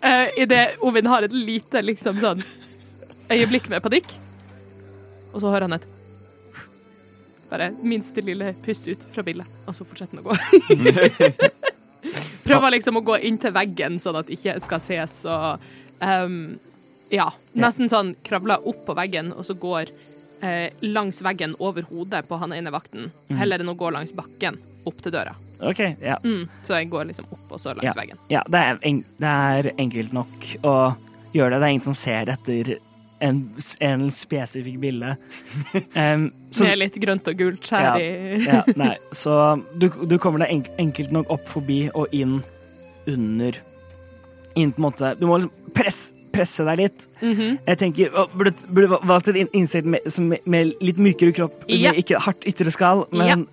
[0.02, 2.42] uh, Idet Ovin har et lite liksom sånn
[3.30, 4.10] øyeblikk med panikk,
[5.30, 5.86] og så hører han et
[7.52, 9.46] bare minste lille pust ut fra billet.
[9.62, 10.34] og så fortsetter han å gå.
[12.48, 15.62] Prøver liksom å gå inn til veggen, sånn at det ikke skal ses, og
[16.02, 16.56] um,
[17.14, 19.94] ja, nesten sånn kravler opp på veggen, og så går
[20.42, 24.58] eh, langs veggen over hodet på han ene vakten, heller enn å gå langs bakken
[24.88, 25.34] opp til døra.
[25.62, 26.16] OK, ja.
[26.26, 27.94] Mm, så jeg går liksom opp og så langs Ja.
[27.94, 28.18] veggen.
[28.32, 30.72] Ja, det er, en, det er enkelt nok å
[31.32, 31.60] gjøre det.
[31.62, 32.72] Det er ingen som ser etter
[33.22, 33.38] en,
[33.78, 35.12] en spesifikk bilde.
[35.94, 38.08] Um, så, Med litt grønt og gult skjær i
[38.42, 39.36] ja, nei, så
[39.78, 42.40] du, du kommer deg enk, enkelt nok opp forbi og inn
[43.06, 43.60] under
[44.58, 46.00] Inn på en måte Du må liksom press,
[46.32, 47.06] presse deg litt.
[47.20, 47.58] Mhm.
[47.66, 51.64] Jeg tenker Burde, burde valgt et innsikt insekt med, som med, med litt mykere kropp,
[51.68, 51.92] Ja.
[51.92, 53.46] med ikke hardt ytre skall, men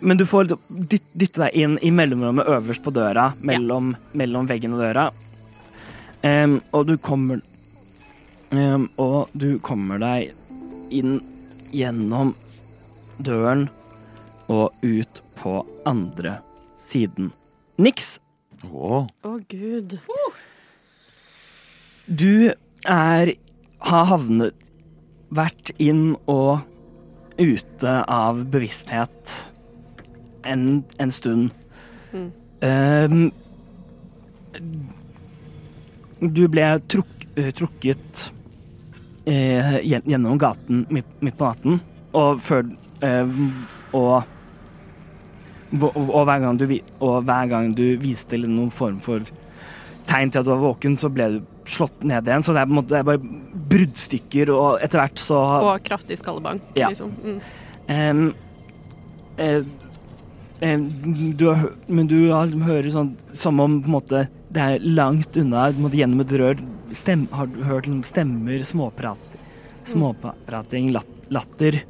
[0.00, 4.46] Men du får liksom dyt- dytte deg inn i mellomrommet øverst på døra, mellom, mellom
[4.46, 5.08] veggen og døra.
[6.22, 7.40] Um, og du kommer
[8.50, 10.32] um, Og du kommer deg
[10.90, 11.20] inn
[11.74, 12.34] gjennom
[13.22, 13.68] døren
[14.48, 16.38] og ut på andre
[16.80, 17.32] siden.
[17.78, 18.20] Niks,
[18.64, 19.98] Å, Å, gud.
[22.08, 22.52] Du
[22.88, 23.34] er
[23.78, 24.54] Har havnet
[25.28, 26.64] Vært inn og
[27.38, 29.34] ute av bevissthet
[30.48, 31.50] en, en stund.
[32.10, 32.30] Mm.
[32.64, 33.30] Um,
[36.18, 38.24] du ble truk, eh, trukket
[39.28, 41.78] eh, gjennom gaten midt, midt på natten,
[42.16, 42.64] og før
[43.06, 43.36] eh,
[43.92, 44.24] og,
[45.76, 46.66] og, og, hver gang du,
[46.98, 49.22] og hver gang du viste noen form for
[50.08, 52.44] tegn til at du var våken, så ble du slått ned igjen.
[52.46, 53.20] Så det er, måte, det er bare
[53.68, 56.88] bruddstykker, og etter hvert så Og kraftig skallebank, Ja.
[56.92, 57.12] liksom.
[57.24, 57.40] Mm.
[57.88, 58.34] Um,
[59.38, 59.62] eh,
[61.38, 61.44] du
[61.86, 66.32] Men du har, hører sånn som om måte det er langt unna, måte gjennom et
[66.40, 66.60] rør.
[66.96, 69.18] Stem, har du hørt liksom stemmer, småprat,
[69.84, 71.82] småprating, lat, latter.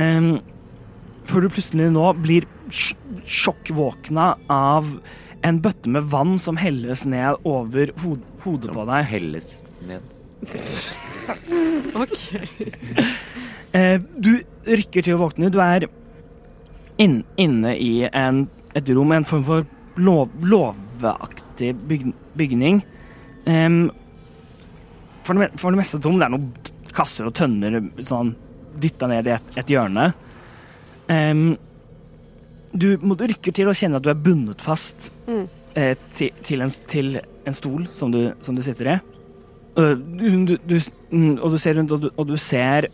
[0.00, 0.38] Um,
[1.28, 2.96] før du plutselig nå blir sj-
[3.28, 4.88] sjokkvåkna av
[5.46, 9.10] en bøtte med vann som helles ned over hod, hodet på deg.
[9.12, 9.50] Helles
[9.86, 10.14] ned.
[11.94, 12.18] OK.
[13.76, 15.50] Eh, du rykker til å våkne.
[15.52, 15.84] Du er
[17.02, 18.38] inn, inne i en,
[18.78, 19.66] et rom, en form for
[20.00, 22.06] lov, låveaktig byg,
[22.40, 22.80] bygning.
[23.44, 23.90] Um,
[25.26, 26.16] for, det, for det meste tom.
[26.16, 26.48] Det er noen
[26.96, 28.32] kasser og tønner sånn,
[28.80, 30.08] dytta ned i et, et hjørne.
[31.12, 31.44] Em,
[32.76, 35.48] du, du rykker til og kjenner at du er bundet fast Mm.
[35.74, 38.96] eh, til, til, en, til en stol som du, som du sitter i.
[39.76, 40.78] Du,
[41.10, 42.86] mm, og du ser rundt, og du, og ser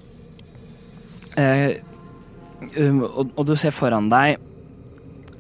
[1.39, 1.77] eh,
[2.79, 4.41] um, og, og du ser foran deg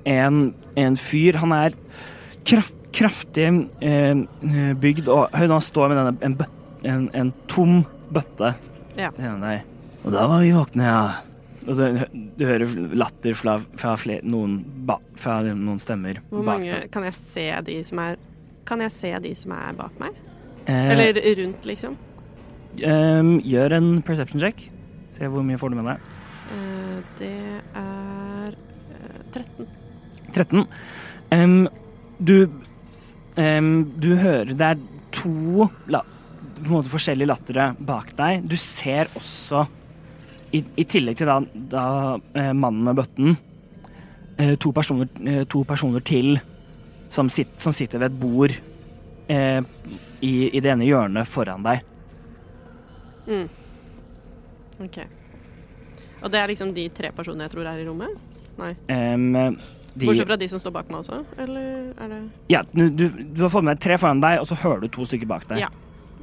[0.07, 1.40] en, en fyr.
[1.42, 1.74] Han er
[2.46, 3.48] kraft, kraftig
[3.81, 4.22] eh,
[4.78, 5.48] bygd og høy.
[5.48, 6.38] Han står med denne, en,
[6.85, 8.55] en, en tom bøtte.
[8.98, 9.11] Ja.
[10.05, 11.31] Og da var vi våkne, ja.
[11.62, 12.66] Og så, du hører
[12.98, 16.88] latter fra, fra, flere, noen, ba, fra noen stemmer Hvor bak mange deg.
[16.94, 18.16] Kan jeg se de som er
[18.66, 20.16] Kan jeg se de som er bak meg?
[20.66, 21.96] Eh, Eller rundt, liksom?
[22.79, 24.62] ehm, gjør en perception check.
[25.16, 26.11] Se hvor mye får du med deg.
[26.55, 27.33] Eh, det
[27.79, 29.66] er eh, 13.
[30.33, 30.66] 13.
[31.33, 31.68] Um,
[32.18, 32.48] du
[33.37, 34.81] um, Du hører Det er
[35.12, 36.01] to la,
[36.57, 38.46] på en måte forskjellige lattere bak deg.
[38.48, 39.66] Du ser også,
[40.52, 41.38] i, i tillegg til da,
[41.72, 41.84] da
[42.36, 43.36] eh, mannen med bøtten,
[44.36, 46.36] eh, to, personer, eh, to personer til
[47.12, 48.54] som, sitt, som sitter ved et bord
[49.32, 49.60] eh,
[50.20, 51.82] i, i det ene hjørnet foran deg.
[53.26, 53.48] Mm.
[54.82, 54.98] OK.
[56.22, 58.28] Og det er liksom de tre personene jeg tror er i rommet?
[58.58, 58.74] Nei.
[58.92, 59.56] Um,
[59.92, 61.18] de, Bortsett fra de som står bak meg også?
[61.42, 62.20] Eller er det
[62.52, 65.04] ja, du, du, du har fått med tre foran deg, og så hører du to
[65.08, 65.64] stykker bak deg.
[65.64, 65.72] Ja.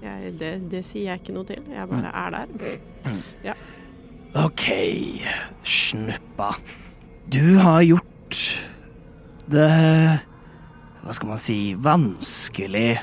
[0.01, 1.61] jeg, det, det sier jeg ikke noe til.
[1.73, 3.53] Jeg bare er der.
[4.37, 4.67] OK,
[5.63, 6.55] snuppa.
[7.29, 8.37] Du har gjort
[9.49, 9.69] det
[11.01, 12.99] Hva skal man si vanskelig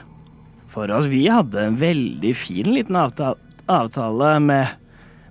[0.71, 1.09] for oss.
[1.11, 4.77] Vi hadde en veldig fin liten avtale, med,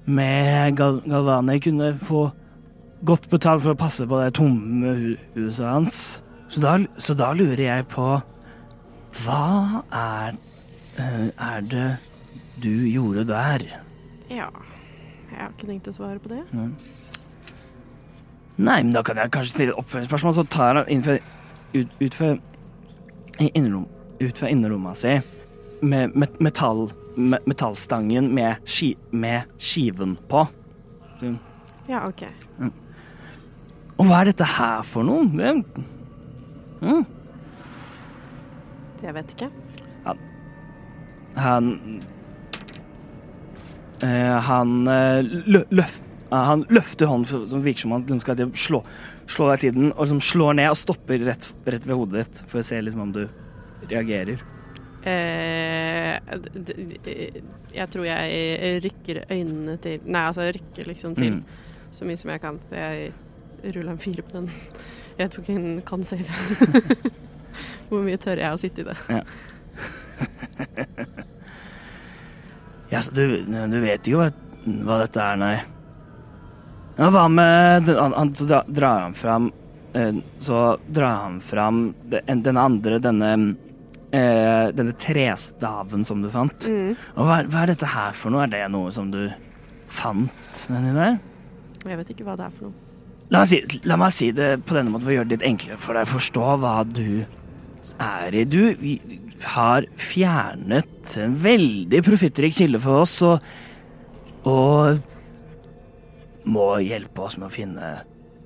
[0.05, 1.59] med Gal Galvani.
[1.63, 2.25] Kunne få
[3.05, 4.95] godt betalt for å passe på det tomme
[5.37, 5.99] huset hans.
[6.49, 8.09] Så da, så da lurer jeg på
[9.21, 10.35] Hva er,
[10.99, 11.89] eh, er det
[12.61, 13.63] du gjorde der?
[14.33, 14.49] Ja.
[15.35, 16.41] Jeg har ikke tenkt å svare på det.
[18.55, 21.19] Nei, men da kan jeg kanskje stille et oppfølgingsspørsmål, så tar han innenfor,
[21.75, 22.37] ut, utfor
[23.43, 23.89] i innerom,
[24.23, 25.17] utfor innerrommet si
[25.83, 30.45] med med metall, med, metallstangen med, ski, med skiven på.
[31.87, 32.23] Ja, OK.
[33.99, 35.27] Og hva er dette her for noe?
[35.35, 35.51] Det,
[36.81, 37.05] mm,
[39.03, 39.51] Jeg vet ikke.
[41.35, 41.69] han
[41.99, 42.14] eh,
[44.01, 45.21] Han eh,
[45.71, 48.81] løft, eh, han løfter hånden som virker som han skal slå,
[49.31, 52.41] slå deg i tiden, og liksom slår ned og stopper rett, rett ved hodet ditt
[52.51, 53.23] for å se liksom om du
[53.89, 54.41] reagerer.
[55.05, 56.17] Eh,
[57.75, 61.43] jeg tror jeg rykker øynene til Nei, altså jeg rykker liksom til Mm.
[61.91, 62.59] så mye som jeg kan.
[62.71, 63.11] Jeg
[63.75, 64.49] ruller en fire på den.
[65.17, 66.25] Jeg tok en kan save.
[67.89, 68.97] Hvor mye tør jeg å sitte i det?
[69.09, 69.21] Ja,
[73.01, 74.29] så du, du vet jo hva,
[74.85, 75.55] hva dette er, nei.
[76.95, 79.49] Ja, hva med den, han, han, Så dra, drar han fram
[79.93, 83.31] eh, Så drar han fram den, den andre, denne
[84.11, 86.69] eh, Denne trestaven som du fant.
[86.71, 86.95] Mm.
[87.17, 88.45] Og hva, hva er dette her for noe?
[88.45, 89.25] Er det noe som du
[89.91, 91.19] fant nedi der?
[91.85, 92.81] Jeg vet ikke hva det er for noe.
[93.33, 95.47] La meg, si, la meg si det på denne måten for å gjøre det litt
[95.47, 97.07] enklere for deg å forstå hva du
[97.93, 98.43] i.
[98.47, 98.75] Du
[99.45, 103.39] har fjernet en veldig profittrik kilde for oss, og,
[104.47, 105.01] og
[106.45, 107.91] må hjelpe oss med å finne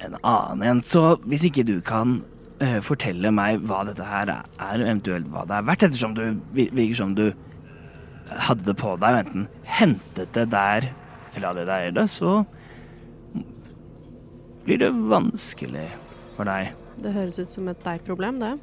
[0.03, 0.81] en annen en.
[0.85, 2.21] Så hvis ikke du kan
[2.63, 6.25] uh, fortelle meg hva dette her er, og eventuelt hva det er verdt, ettersom du
[6.53, 7.27] virker som du
[8.29, 9.47] hadde det på deg, og enten
[9.79, 10.91] hentet det der
[11.35, 12.43] eller hadde det der, så
[14.65, 15.87] blir det vanskelig
[16.35, 16.75] for deg.
[16.99, 18.53] Det høres ut som et deg-problem, det.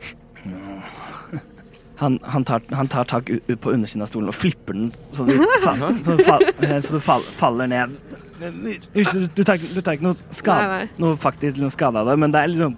[1.96, 3.30] Han, han, tar, han tar tak
[3.60, 5.30] på undersiden av stolen og flipper den så du,
[5.62, 7.94] fall, så du, fall, eh, så du fall, faller ned.
[8.36, 12.42] Du, tar, du tar ikke noe, skade, noe faktisk noe skade av det, men det
[12.42, 12.74] er liksom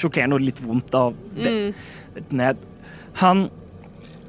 [0.00, 2.24] sjokkerende og litt vondt av det Mm.
[2.40, 2.64] ned.
[3.20, 3.46] Han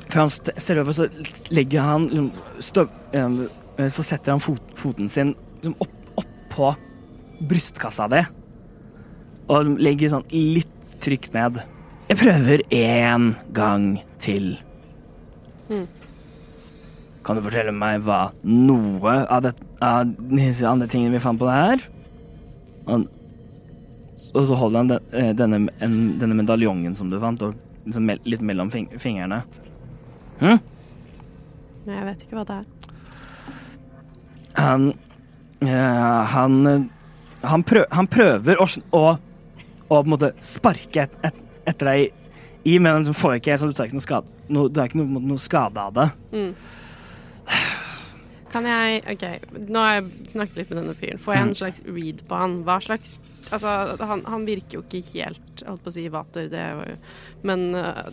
[0.08, 1.08] Før han ser over, så
[1.52, 2.28] legger han liksom,
[2.63, 6.74] støv, eh, Så setter han fot, foten sin liksom, opp, på
[7.48, 8.22] brystkassa di.
[9.52, 11.60] Og legger sånn litt trykk ned.
[12.08, 14.56] Jeg prøver én gang til.
[15.70, 15.88] Mm.
[17.28, 21.50] Kan du fortelle meg hva noe av, det, av disse andre tingene vi fant på
[21.50, 21.84] det her?
[22.88, 28.12] Og så holder han den, eh, denne, en, denne medaljongen som du fant, og liksom
[28.24, 29.41] litt mellom fing fingrene.
[30.39, 30.62] Hm?
[31.88, 32.93] Nei, jeg vet ikke hva det er.
[34.58, 34.88] Han
[35.62, 36.86] eh, Han eh,
[37.48, 42.08] han, prø han prøver å, å, å på en måte sparke et, et, etter deg
[42.67, 45.21] i, men han får ikke så du tar ikke noe skade, no, du ikke noe,
[45.34, 46.08] noe skade av det.
[46.34, 46.49] Mm.
[48.51, 49.23] Kan jeg OK,
[49.67, 51.19] nå har jeg snakket litt med denne fyren.
[51.19, 51.58] Får jeg en Mm.
[51.60, 52.63] slags read på han?
[52.63, 56.63] Hva slags Altså, han, han virker jo ikke helt holdt på å si vater, det
[56.75, 56.95] var jo
[57.47, 58.10] Men eh,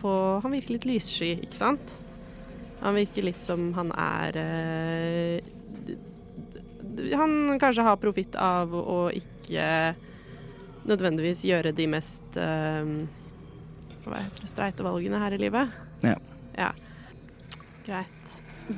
[0.00, 1.90] på Han virker litt lyssky, ikke sant?
[2.80, 4.32] Han virker litt som han er
[5.84, 9.94] d- Han kanskje har profitt av å ikke
[10.90, 12.92] nødvendigvis gjøre de mest eh,
[14.08, 15.74] Hva heter det, streite valgene her i livet.
[16.04, 16.14] Ja.
[16.56, 16.70] ja.
[17.86, 18.14] Greit.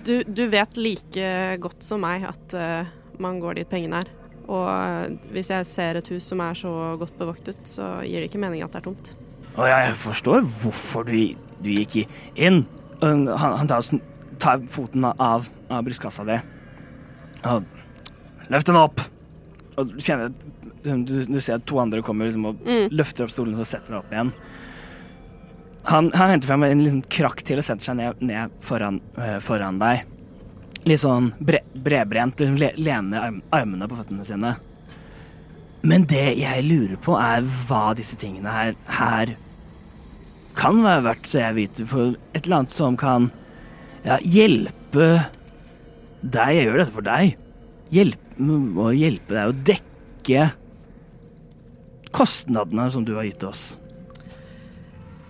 [0.06, 1.28] Du, du vet like
[1.62, 2.90] godt som meg at uh,
[3.22, 4.10] man går dit pengene er.
[4.50, 8.30] Og eh, hvis jeg ser et hus som er så godt bevoktet, så gir det
[8.30, 9.10] ikke mening at det er tomt.
[9.54, 11.14] Og jeg forstår hvorfor du,
[11.62, 12.00] du gikk
[12.34, 12.64] inn.
[13.02, 13.86] Han, han tar,
[14.42, 16.38] tar foten av, av brystkassa di.
[17.50, 17.68] Og
[18.50, 19.04] løft den opp.
[19.78, 20.46] Og du kjenner at
[20.84, 22.88] du, du ser at to andre kommer liksom, og Mm.
[22.96, 24.32] løfter opp stolen og setter den opp igjen.
[25.90, 29.38] Han, han henter frem en liksom, krakk til og setter seg ned, ned foran, øh,
[29.44, 30.04] foran deg.
[30.88, 34.54] Litt sånn bre, bredbrent, le, lener arm, armene på føttene sine.
[35.82, 39.34] Men det jeg lurer på, er hva disse tingene her, her
[40.60, 43.30] kan være verdt, så jeg vet, for et eller annet som kan
[44.04, 45.06] ja, hjelpe
[46.20, 46.56] deg.
[46.58, 47.36] Jeg gjør dette for deg.
[47.94, 48.48] Hjelpe,
[48.84, 50.44] å hjelpe deg å dekke
[52.14, 53.76] kostnadene som du har gitt oss.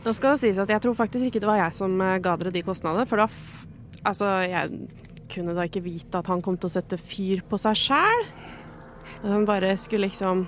[0.00, 2.36] Nå skal det sies at jeg tror faktisk ikke det var jeg som eh, ga
[2.40, 3.66] dere de kostnadene, for da f
[4.00, 4.88] Altså, jeg
[5.28, 8.22] kunne da ikke vite at han kom til å sette fyr på seg sjæl.
[9.26, 10.46] Han bare skulle liksom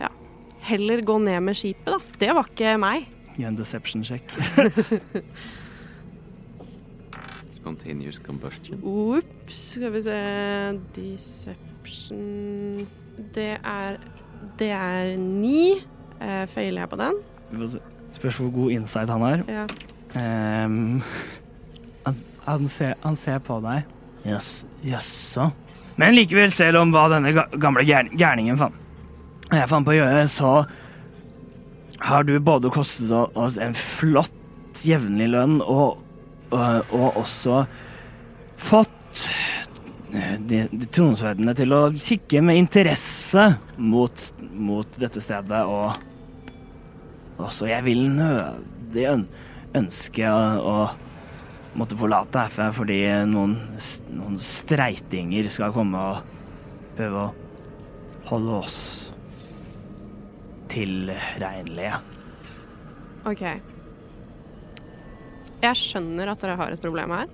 [0.00, 0.10] Ja,
[0.72, 2.00] heller gå ned med skipet, da.
[2.18, 3.06] Det var ikke meg.
[3.38, 4.26] Gjør en deception check.
[7.60, 8.82] Spontaneous combustion.
[8.82, 10.18] Ops, skal vi se
[10.96, 12.86] Deception
[13.36, 14.00] Det er
[14.60, 15.80] Det er ni.
[16.20, 17.22] Eh, feiler jeg på den?
[18.12, 19.46] Spørs hvor god insight han har.
[19.48, 19.64] Ja.
[20.10, 21.02] Um,
[22.06, 23.88] han, han, ser, han ser på deg.
[24.26, 25.50] Jøss, Jaså?
[26.00, 28.86] Men likevel, selv om hva denne gamle gærningen fant
[29.50, 30.50] jeg fant på å gjøre, så
[32.06, 35.98] har du både kostet oss en flott jevnlig lønn og,
[36.54, 37.64] og, og også
[38.60, 38.94] fått
[40.10, 43.44] de, de tronsverdene til å kikke med interesse
[43.78, 46.08] mot, mot dette stedet og
[47.40, 49.06] også jeg vil nødig
[49.78, 53.56] ønske å, å måtte forlate herfra fordi noen,
[54.12, 56.36] noen streitinger skal komme og
[56.98, 57.30] prøve å
[58.30, 58.80] holde oss
[60.70, 61.98] tilregnelige.
[63.26, 63.42] OK.
[65.60, 67.32] Jeg skjønner at dere har et problem her,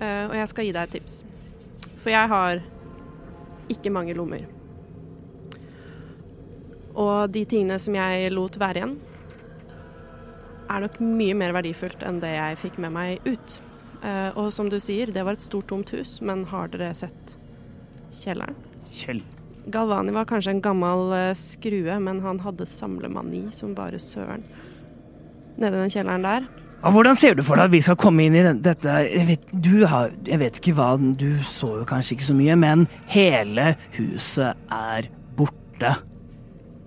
[0.00, 1.20] eh, og jeg skal gi deg et tips.
[2.02, 2.62] For jeg har
[3.72, 4.44] ikke mange lommer.
[6.92, 8.96] Og de tingene som jeg lot være igjen,
[10.72, 13.58] er nok mye mer verdifullt enn det jeg fikk med meg ut.
[14.02, 17.36] Eh, Og som du sier, det var et stort, tomt hus, men har dere sett
[18.12, 18.56] kjelleren?
[18.92, 19.22] Kjell.
[19.72, 24.42] Galvani var kanskje en gammel eh, skrue, men han hadde samlemani som bare søren.
[25.56, 26.48] Nede i den kjelleren der.
[26.82, 29.50] Hvordan ser du for deg at vi skal komme inn i dette jeg vet,
[29.86, 34.58] har, jeg vet ikke hva Du så jo kanskje ikke så mye, men hele huset
[34.66, 35.06] er
[35.38, 35.92] borte.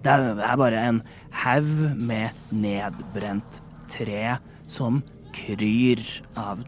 [0.03, 0.99] Det er, bare en
[1.43, 4.36] haug med nedbrent tre
[4.67, 4.99] som
[5.36, 6.03] kryr
[6.36, 6.65] av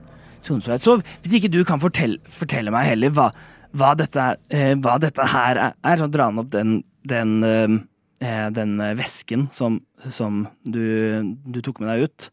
[0.48, 0.80] tonsverd.
[0.80, 3.28] Så hvis ikke du kan fortelle, fortelle meg heller hva,
[3.76, 7.78] hva, dette, eh, hva dette her er, så dra han opp den, den, eh,
[8.24, 12.32] eh, den vesken som, som du, du tok med deg ut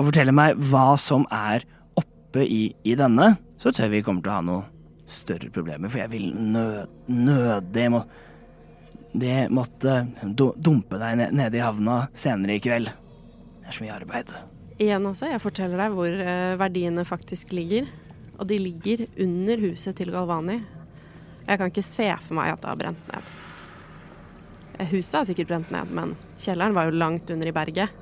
[0.00, 1.66] og fortelle meg hva som er
[2.00, 4.62] oppe i, i denne, så tror jeg vi kommer til å ha noe
[5.10, 8.00] større problemer, for jeg vil nød, nødig må,
[9.12, 9.98] det måtte
[10.56, 12.88] dumpe deg ned, nede i havna senere i kveld.
[13.60, 14.32] Det er så mye arbeid.
[14.80, 17.90] Igjen også, jeg forteller deg hvor eh, verdiene faktisk ligger.
[18.40, 20.62] Og de ligger under huset til Galvani.
[21.44, 23.34] Jeg kan ikke se for meg at det har brent ned.
[24.78, 27.92] Eh, Huset har sikkert brent ned, men kjelleren var jo langt under i berget.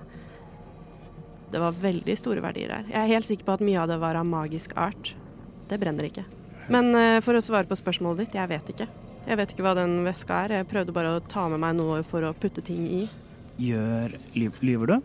[1.53, 2.89] Det var veldig store verdier her.
[2.91, 5.15] Jeg er helt sikker på at mye av det var av magisk art.
[5.69, 6.25] Det brenner ikke.
[6.73, 8.89] Men eh, for å svare på spørsmålet ditt, jeg vet ikke.
[9.29, 10.59] Jeg vet ikke hva den veska er.
[10.59, 13.03] Jeg prøvde bare å ta med meg noe for å putte ting i.
[13.59, 14.97] Gjør Lyver du?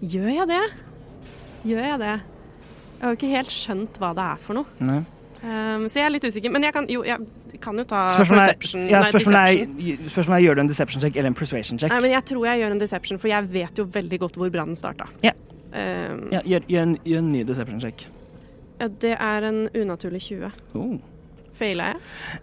[0.00, 0.64] Gjør jeg det?
[1.68, 2.16] Gjør jeg det?
[2.98, 4.82] Jeg har jo ikke helt skjønt hva det er for noe.
[4.82, 5.02] Nei.
[5.38, 6.52] Um, så jeg er litt usikker.
[6.54, 7.22] Men jeg kan jo, jeg
[7.60, 8.82] kan jo ta Spørsmålet perception.
[8.86, 9.78] er, ja, nei, spørsmålet deception.
[10.04, 11.90] er, spørsmålet er gjør du en deception check eller en persuasion check.
[11.92, 14.50] Nei, men jeg tror jeg gjør en deception, for jeg vet jo veldig godt hvor
[14.54, 15.08] brannen starta.
[15.24, 15.32] Ja.
[15.68, 18.06] Um, Ja, gjør, gjør, en, gjør en ny deception check.
[18.80, 20.52] ja, det er en unaturlig 20.
[20.74, 20.94] Oh.
[21.58, 21.98] Faila jeg?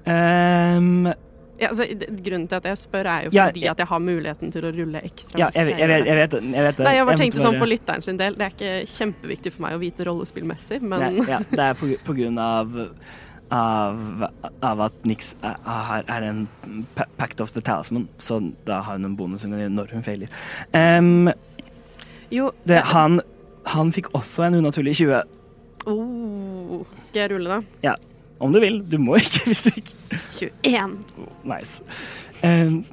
[0.05, 1.07] Um,
[1.55, 1.85] Ja, altså,
[2.25, 4.71] grunnen til at jeg spør, er jo Ja, fordi at jeg har muligheten til å
[4.75, 5.39] rulle ekstra.
[5.39, 6.83] ja, jeg, jeg, vet, jeg, vet, jeg vet det.
[6.83, 8.35] Nei, jeg bare tenkte sånn for lytteren sin del.
[8.35, 11.87] Det er ikke kjempeviktig for meg å vite rollespillmessig, men Nei, ja, det er på,
[12.03, 12.75] på grunn av,
[13.53, 14.25] av,
[14.65, 15.57] av at Nix er,
[16.09, 16.47] er, en
[17.17, 20.05] pact of the talisman, så da har hun en bonus hun kan gjøre når hun
[20.05, 20.33] feiler.
[20.73, 21.29] Um,
[22.33, 23.21] jo det, han,
[23.69, 25.21] han fikk også en unaturlig 20,
[25.85, 27.89] oh, Skal jeg rulle, da?
[27.91, 27.95] Ja.
[28.39, 28.81] om du vil.
[28.91, 29.93] Du må ikke hvis du ikke
[30.63, 30.97] 21.
[31.45, 31.83] Nice.
[32.43, 32.83] Um,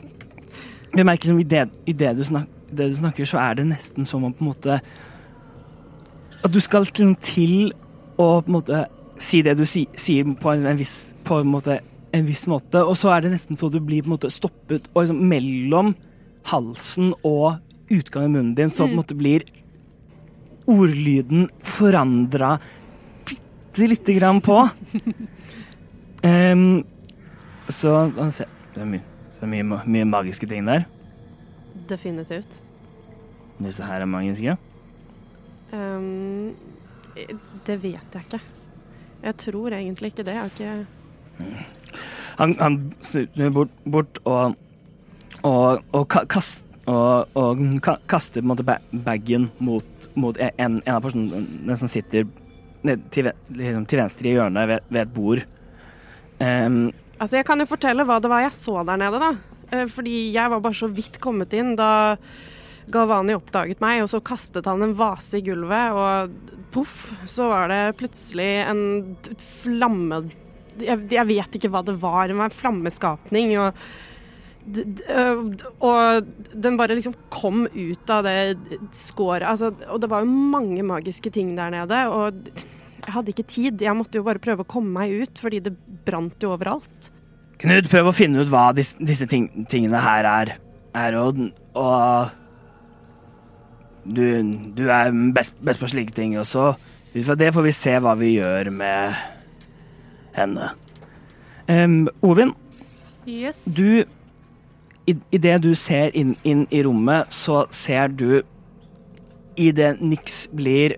[0.92, 3.66] jeg merker som i det, i det, du snak, det du snakker, så er det
[3.70, 4.80] nesten som om på en måte
[6.42, 7.72] At du skal til
[8.18, 8.84] å på en måte
[9.22, 11.78] si det du si, sier på en, viss, på en, måte,
[12.14, 14.88] en viss måte, og så er det nesten så du blir på en måte stoppet
[14.92, 15.92] og liksom mellom
[16.50, 17.60] halsen og
[17.92, 19.44] utgangen i munnen din, så på en måte blir
[20.70, 22.56] ordlyden forandra
[23.28, 24.58] bitte lite grann på.
[26.22, 26.82] Um,
[27.68, 27.94] så
[28.32, 29.04] ser- det er, mye,
[29.38, 30.86] det er mye, mye magiske ting der.
[31.90, 32.58] Definitivt.
[33.62, 34.56] Disse her er magiske.
[35.72, 36.54] Um,
[37.66, 38.40] det vet jeg ikke.
[39.22, 40.34] Jeg tror egentlig ikke det.
[40.34, 40.86] Jeg har ikke
[42.38, 44.54] Han, han snur bort, bort og,
[45.42, 47.60] og, og, kast, og, og
[48.08, 52.26] kaster på en måte bagen mot, mot en, en av personene som sitter
[52.82, 55.44] ned til, liksom, til venstre i hjørnet ved, ved et bord.
[56.40, 56.90] Um,
[57.22, 59.28] Altså, jeg kan jo fortelle hva det var jeg så der nede, da.
[59.70, 62.16] Eh, Fordi jeg var bare så vidt kommet inn da
[62.90, 67.72] Galvani oppdaget meg, og så kastet han en vase i gulvet, og poff, så var
[67.72, 68.84] det plutselig en
[69.62, 70.24] flamme...
[70.80, 73.76] Jeg, jeg vet ikke hva det var, det var en flammeskapning, og
[75.82, 78.54] og den bare liksom kom ut av det
[78.94, 79.46] skåret.
[79.48, 82.02] Altså, og det var jo mange magiske ting der nede.
[82.06, 82.62] Og
[83.02, 83.82] jeg hadde ikke tid.
[83.82, 85.74] Jeg måtte jo bare prøve å komme meg ut, fordi det
[86.06, 87.10] brant jo overalt.
[87.62, 90.54] Knut, prøv å finne ut hva disse, disse ting, tingene her er.
[90.98, 91.42] er og,
[91.78, 92.38] og
[94.04, 94.24] du,
[94.76, 96.72] du er best, best på slike ting, og så
[97.12, 99.14] ut fra det får vi se hva vi gjør med
[100.36, 100.72] henne.
[101.68, 102.54] Um, Ovin,
[103.28, 103.64] Yes.
[103.64, 104.02] du
[105.06, 108.42] i, i det du ser inn, inn i rommet, så ser du
[109.60, 110.96] i det Nix blir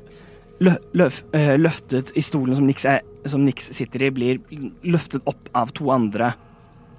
[0.62, 1.22] lø, løf,
[1.59, 4.40] løftet i stolen som Nix, er, som Nix sitter i, blir
[4.86, 6.32] løftet opp av to andre.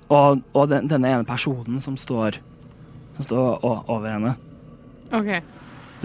[0.10, 2.38] Og, og den, denne ene personen som står,
[3.18, 4.36] som står over henne.
[5.16, 5.32] OK.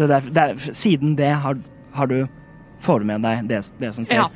[0.01, 1.59] Så det er, det er, siden det har,
[1.93, 2.23] har du
[2.81, 4.23] får du med deg det, det som skjer.
[4.23, 4.31] Ja.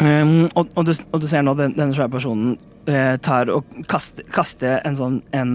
[0.00, 2.56] Um, og, og, du, og du ser nå den, denne svære personen
[2.88, 5.52] uh, tar og kaster, kaster en sånn en,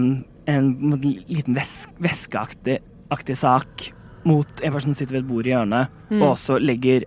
[0.48, 0.70] en
[1.02, 3.90] liten vesk, veskeaktig sak
[4.24, 6.22] mot en person som sitter ved et bord i hjørnet, Mm.
[6.22, 7.04] og også legger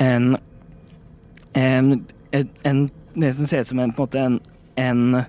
[0.00, 0.36] en
[1.54, 2.06] en,
[2.64, 2.78] en,
[3.14, 4.22] Det som ser ut som en, på en måte
[4.80, 5.24] en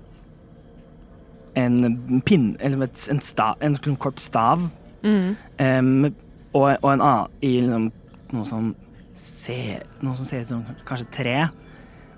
[1.55, 4.69] en, en pinn Eller en, sta, en kort stav
[5.05, 5.35] Mm.
[5.61, 6.15] Um,
[6.55, 7.91] og, og en annen i liksom,
[8.33, 8.71] noe som
[9.15, 11.35] ser Noe som ser ut som kanskje tre.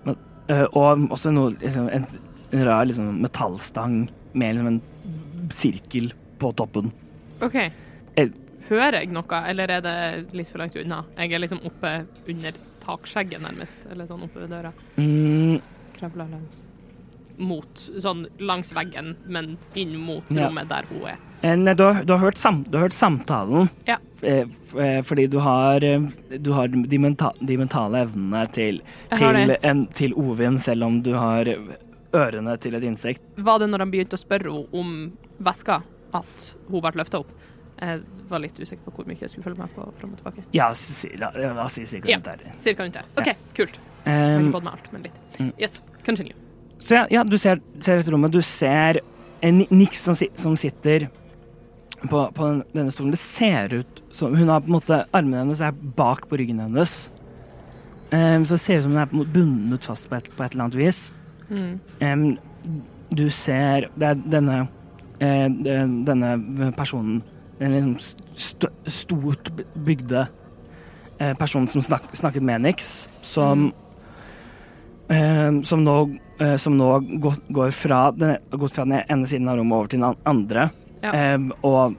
[0.05, 0.17] Men,
[0.51, 2.07] uh, og også noe, liksom, en,
[2.53, 3.99] en rar liksom, metallstang
[4.37, 6.91] med liksom, en sirkel på toppen.
[7.43, 7.55] OK.
[8.17, 8.31] Eh.
[8.67, 9.97] Hører jeg noe, eller er det
[10.35, 11.03] litt for langt unna?
[11.15, 11.91] Jeg er liksom oppe
[12.27, 13.85] under takskjegget, nærmest.
[13.91, 14.73] Eller sånn oppe ved døra.
[14.99, 15.61] Mm,
[15.97, 16.65] Kravler langs
[17.37, 20.47] mot Sånn langs veggen, men inn mot Ja.
[20.47, 21.19] rommet der hun er.
[21.41, 23.69] Eh, nei, du, har, du, har sam, du har hørt samtalen.
[23.87, 23.97] Ja.
[24.21, 25.83] Eh, eh, fordi du har,
[26.37, 28.81] du har de, mentale, de mentale evnene til,
[29.17, 31.49] til, en, til Ovin, selv om du har
[32.17, 33.21] ørene til et insekt.
[33.37, 34.95] Var det når han begynte å spørre henne om
[35.43, 35.81] veska,
[36.17, 37.33] at hun ble løfta opp?
[37.77, 40.45] Jeg var litt usikker på hvor mye jeg skulle følge med på fram og tilbake.
[40.55, 42.55] Ja, si, la, ja, oss si cirka rundt der.
[42.63, 43.11] Cirka rundt der.
[43.21, 43.29] OK,
[43.59, 43.77] kult.
[44.07, 45.19] Jeg har Em, ikke fått med alt, men litt.
[45.37, 45.51] Mm.
[45.61, 46.33] Yes, continue.
[46.79, 48.33] Så ja, ja du ser, ser dette rommet.
[48.33, 49.01] Du ser
[49.45, 51.09] en niks som, som sitter
[52.05, 53.13] på, på denne stolen.
[53.15, 56.59] Det ser ut som Hun har på en måte Armene hennes er bak på ryggen
[56.61, 57.11] hennes.
[58.11, 60.53] Um, så det ser ut som hun er på bundet fast på et, på et
[60.53, 61.01] eller annet vis.
[61.49, 61.79] Mm.
[62.01, 62.37] Um,
[63.09, 64.55] du ser Det er denne
[65.23, 67.21] eh, Denne personen
[67.59, 67.93] Den liksom
[68.35, 69.49] st stort
[69.85, 70.27] bygde
[71.19, 73.71] eh, personen som snak snakket med Nix, som
[75.09, 75.95] eh, Som nå,
[76.39, 79.89] eh, som nå går, går fra den, gått fra den ene siden av rommet over
[79.89, 80.69] til den andre.
[81.03, 81.11] Ja.
[81.13, 81.95] Em, og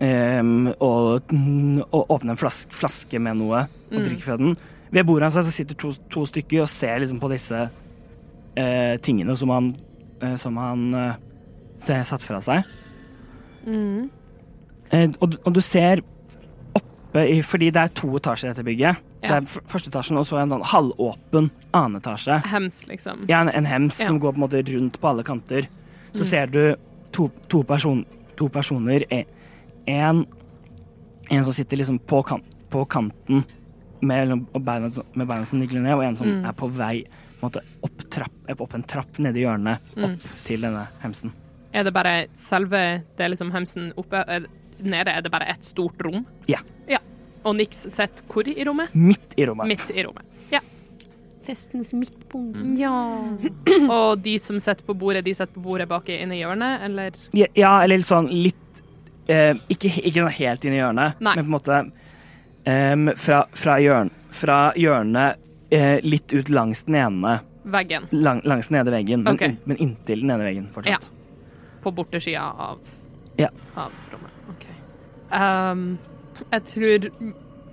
[0.00, 1.22] um, og,
[1.92, 4.04] og åpne en flaske, flaske med noe og Mm.
[4.04, 4.54] drikke fra den.
[4.92, 9.36] Ved bordet hans så sitter to, to stykker og ser liksom på disse uh, tingene
[9.36, 9.70] som han,
[10.22, 11.14] uh, som han uh,
[11.80, 12.64] ser satt fra seg.
[13.66, 14.10] Mm.
[14.92, 16.00] Eh, og, og du ser
[16.78, 19.00] oppe i Fordi det er to etasjer i dette bygget.
[19.24, 22.36] Det er første etasjen og så en sånn halvåpen annen etasje.
[22.52, 23.24] Hems, liksom.
[23.28, 24.06] Ja, en, en hems Ja.
[24.12, 25.66] som går på en måte rundt på alle kanter.
[26.12, 26.28] Så Mm.
[26.30, 26.76] ser du
[27.12, 28.04] to, to, person,
[28.36, 29.04] to personer.
[29.10, 29.24] e-
[29.86, 30.26] En,
[31.30, 33.44] en som sitter liksom på, kan, på kanten
[34.00, 36.44] med, liksom- beina, med beina som nigler ned, og en som Mm.
[36.48, 37.04] er på vei
[37.40, 40.18] på måte, opp, trapp, opp en trapp nede i hjørnet, opp Mm.
[40.44, 41.32] til denne hemsen.
[41.72, 44.46] Er det bare selve det er liksom hemsen oppe er,
[44.80, 46.24] Nede er det bare et stort rom?
[46.46, 46.58] Ja.
[46.88, 46.98] ja.
[47.44, 48.94] Og Nix sitter hvor i rommet?
[48.94, 49.66] Midt i rommet.
[49.66, 50.22] Midt i rommet.
[51.48, 52.60] Festens midtpunkt.
[52.78, 52.92] Ja.
[53.98, 56.82] Og de som sitter på bordet, de sitter på bordet bak i inne i hjørnet,
[56.84, 57.16] eller?
[57.32, 58.82] Ja, ja, eller sånn litt
[59.32, 61.34] eh, ikke, ikke sånn helt inn i hjørnet, Nei.
[61.38, 61.78] men på en måte
[62.68, 65.40] em, fra, fra, hjørn, fra hjørnet
[65.72, 67.38] eh, litt ut langs den ene
[67.68, 68.06] Veggen.
[68.12, 69.56] lang, Langs den ene veggen, men, okay.
[69.68, 71.08] men inntil den ene veggen fortsatt.
[71.84, 72.78] På bortesida av,
[73.40, 73.48] Ja.
[73.76, 74.38] av rommet.
[74.52, 74.64] OK.
[75.32, 75.84] Um,
[76.52, 77.10] jeg tror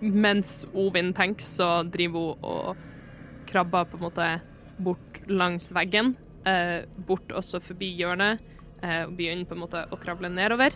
[0.06, 2.84] mens Ovin tenker, så driver hun og
[3.56, 4.28] krabber på en måte
[4.84, 6.14] bort langs veggen.
[6.46, 8.44] Eh, bort også forbi hjørnet.
[8.84, 10.76] Eh, og begynner på en måte å kravle nedover.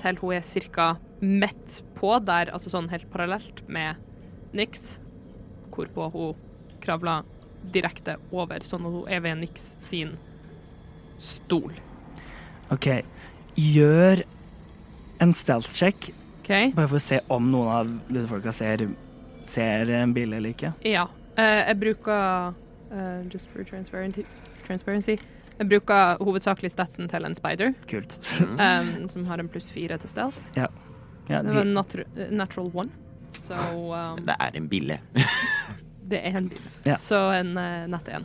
[0.00, 0.96] Til hun er ca.
[1.20, 3.96] midt på der, altså sånn helt parallelt med
[4.54, 4.98] Nix.
[5.74, 6.36] Hvorpå hun
[6.80, 7.26] kravler
[7.74, 10.16] direkte over, sånn at hun er ved Nix sin
[11.18, 11.74] stol.
[12.70, 13.02] OK.
[13.58, 14.22] Gjør
[15.18, 16.12] en stealth-sjekk,
[16.44, 16.70] okay.
[16.76, 18.86] bare for å se om noen av disse folka ser,
[19.42, 20.76] ser en bil eller ikke.
[20.86, 21.08] Ja.
[21.38, 22.54] Eh, jeg bruker
[22.92, 24.24] eh, just for transparency.
[24.66, 25.16] transparency.
[25.58, 28.18] Jeg bruker hovedsakelig statsen til en spider, Kult.
[28.40, 30.38] um, som har en pluss fire til stealth.
[30.56, 30.66] Ja,
[31.28, 32.90] Det var de, natu natural one.
[33.32, 35.00] Så um, Det er en bille.
[36.10, 36.70] det er en bille.
[36.86, 36.94] Ja.
[36.96, 38.24] Så en uh, nett én.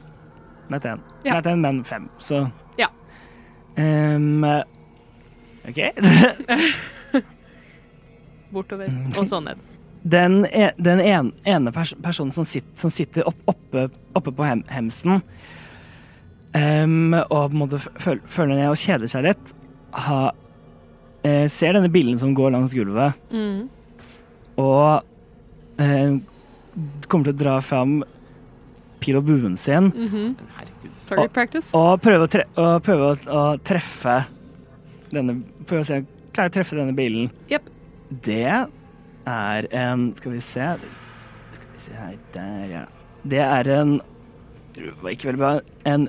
[0.69, 0.99] nett én.
[1.25, 1.33] Ja.
[1.39, 2.87] Nett én, men fem, så Ja.
[3.77, 4.43] Um,
[5.67, 5.79] OK.
[8.53, 9.07] Bortover, Mm.
[9.17, 9.57] og så ned.
[10.03, 14.43] Den, e den en ene pers personen som, sitt, som sitter opp, oppe, oppe på
[14.43, 15.21] hem hemsen
[16.53, 19.53] um, og på en måte føl føler ned og kjeder seg litt,
[20.05, 20.19] ha,
[21.23, 23.69] uh, ser denne billen som går langs gulvet, Mm.
[24.59, 25.07] og
[25.79, 26.19] uh,
[27.07, 28.01] kommer til å dra fram
[29.03, 30.35] pil og buen sin mm -hmm.
[31.17, 31.29] og,
[31.73, 34.23] og prøve å, tre og prøve å, å treffe
[35.11, 37.29] denne Prøve å se Klarer å treffe denne bilen.
[37.51, 37.61] Yep.
[38.25, 38.65] Det
[39.29, 40.67] er en Skal vi se
[41.53, 42.83] Skal vi se her Der, ja.
[43.23, 43.99] Det er en
[44.73, 45.49] det var ikke veldig bra.
[45.85, 46.07] En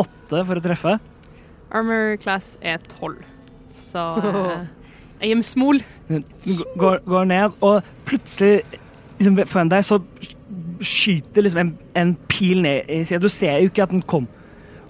[0.00, 0.94] åtte for å treffe.
[1.76, 3.18] Armor class er tolv,
[3.68, 4.62] så uh,
[5.20, 5.82] jeg er smol.
[6.08, 6.24] Den
[6.80, 8.62] går, går ned, og plutselig
[9.18, 9.98] liksom, foran deg så
[10.80, 13.20] skyter liksom en, en pil ned i sida.
[13.20, 14.30] Du ser jo ikke at den kom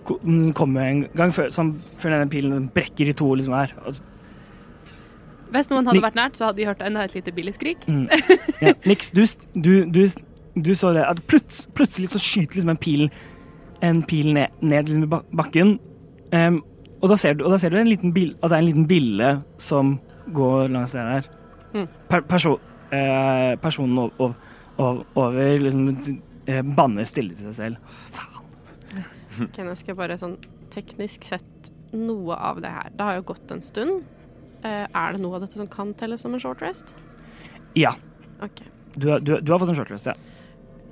[0.07, 3.75] ko- den kommer en gang før, sånn, før denne pilen brekker i to liksom her.
[3.91, 3.99] Og,
[5.57, 7.87] Hvis noen hadde Ni- vært nært, så hadde de hørt enda et lite billigskrik.
[7.89, 8.07] mm.
[8.65, 10.03] ja, Nix, du, du, du,
[10.63, 13.09] du så det at pluts, plutselig så skyter liksom en pil
[13.85, 15.75] en pil ned, ned liksom i bakken.
[16.33, 16.63] Um,
[17.03, 18.69] og, da ser du, og da ser du en liten bil, at det er en
[18.71, 19.29] liten bille
[19.61, 19.99] som
[20.33, 21.29] går langs det der.
[21.75, 21.85] Mm.
[22.09, 22.55] Per, perso,
[22.91, 25.91] eh, personen over, ov- ov- over liksom
[26.49, 27.77] eh, banner stille til seg selv.
[29.45, 30.39] Ok, nå skal jeg bare sånn
[30.73, 32.89] teknisk sett noe av det her.
[32.97, 34.07] Det har jo gått en stund.
[34.67, 36.95] Eh, er det noe av dette som kan telles som en short rest?
[37.79, 37.95] Ja,
[38.43, 38.67] Okay.
[38.99, 40.15] du, har- du, du har fått en short rest, ja.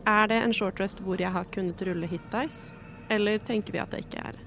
[0.07, 2.73] Er det en short rest hvor jeg har kunnet rulle hit dice?
[3.13, 4.39] Eller tenker vi at det ikke er?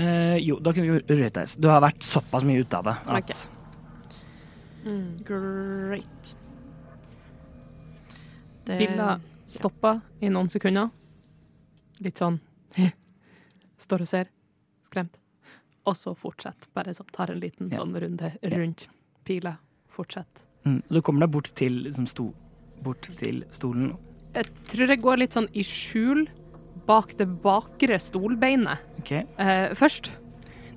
[0.00, 1.58] Eh, jo, da kunne vi hit dice.
[1.60, 3.40] Du har vært såpass mye ute av det at okay.
[4.84, 5.08] Mm.
[5.28, 6.34] Great.
[8.64, 9.18] Det- Billa
[9.52, 10.00] ja.
[10.20, 10.90] i noen sekunder.
[12.00, 12.38] Litt sånn
[13.80, 14.28] Står og ser.
[14.86, 15.19] Skremt.
[15.90, 16.68] Og så fortsett.
[16.76, 17.80] Bare så, tar en liten Ja.
[17.80, 18.86] sånn runde rundt
[19.26, 19.56] pila.
[19.90, 20.44] Fortsett.
[20.64, 22.32] mm, Du kommer deg bort til, liksom, sto,
[22.82, 23.96] bort til stolen.
[24.34, 26.28] Jeg tror jeg går litt sånn i skjul
[26.86, 29.24] bak det bakre stolbeinet okay.
[29.38, 30.12] eh, først.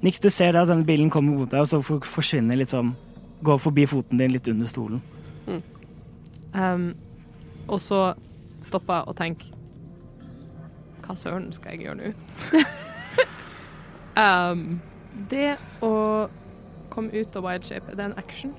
[0.02, 2.96] Niks, du ser da denne bilen kommer mot deg, og så forsvinner litt sånn
[3.44, 5.02] Går forbi foten din litt under stolen.
[6.54, 6.94] Um,
[7.68, 8.14] og så
[8.62, 9.48] stopper jeg og tenker
[11.04, 12.12] Hva søren skal jeg gjøre nå?
[14.16, 14.80] um,
[15.30, 15.56] det
[15.86, 15.94] å
[16.94, 18.54] komme ut av wild shape, er det en action?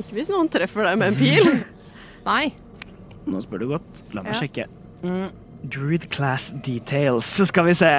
[0.00, 1.50] Ikke hvis noen treffer deg med en pil.
[2.28, 2.52] Nei.
[3.30, 4.02] Nå spør du godt.
[4.16, 4.40] La meg Ja.
[4.42, 4.66] sjekke.
[5.04, 5.30] Mm,
[5.70, 7.90] Druid class details, skal vi se.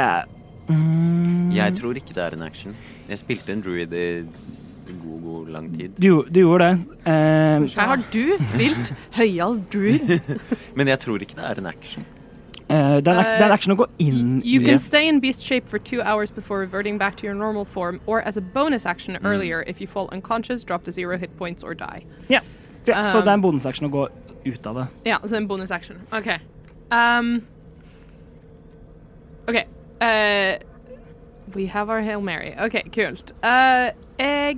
[0.69, 2.75] Mm, Jeg tror ikke det er en action.
[3.09, 4.05] Jeg spilte en druid i
[5.01, 5.93] god, god lang tid.
[5.99, 6.87] du, du gjorde det.
[7.05, 10.15] Uh, Her har du spilt høyal druid.
[10.77, 12.05] Men jeg tror ikke det er en action.
[12.71, 13.07] Eh, en- det
[13.41, 16.31] er en action å gå inn You can stay in beast shape for two hours
[16.31, 19.87] before reverting back to your normal form, or as a bonus action earlier, if you
[19.87, 22.05] fall unconscious, drop to zero hit points or die.
[22.29, 22.39] Ja,
[22.85, 24.07] så Um, det er en bonusaction å gå
[24.45, 24.87] ut av det.
[25.05, 25.97] Ja, så en bonus action.
[26.11, 26.27] OK.
[26.91, 27.43] Um,
[29.47, 29.65] OK.
[30.01, 30.57] Uh,
[31.53, 32.55] we have our Hail Mary.
[32.59, 33.31] OK, kult.
[33.43, 34.57] Uh, jeg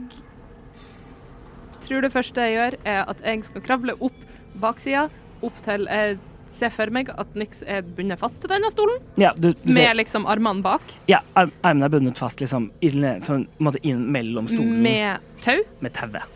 [1.82, 4.14] tror det første jeg gjør, er at jeg skal kravle opp
[4.62, 5.10] baksida,
[5.44, 6.18] opp til jeg
[6.54, 9.80] ser for meg at Nix er bundet fast til denne stolen, Ja, du, du med
[9.82, 14.06] ser, liksom armene bak, ja, armene er bundet fast liksom inn, sånn, en måte inn
[14.14, 15.60] mellom stolen med, tau?
[15.84, 16.10] med tau.
[16.14, 16.30] tauet.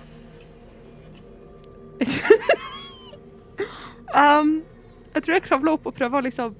[4.17, 4.61] Um,
[5.13, 6.53] jeg tror jeg kravler opp og prøver å liksom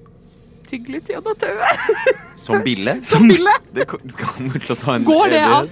[0.68, 1.86] tygge litt gjennom tauet.
[2.44, 2.98] Som bille?
[3.08, 3.54] Som bille.
[3.74, 5.70] Det ko- kommer til å ta en Går det an?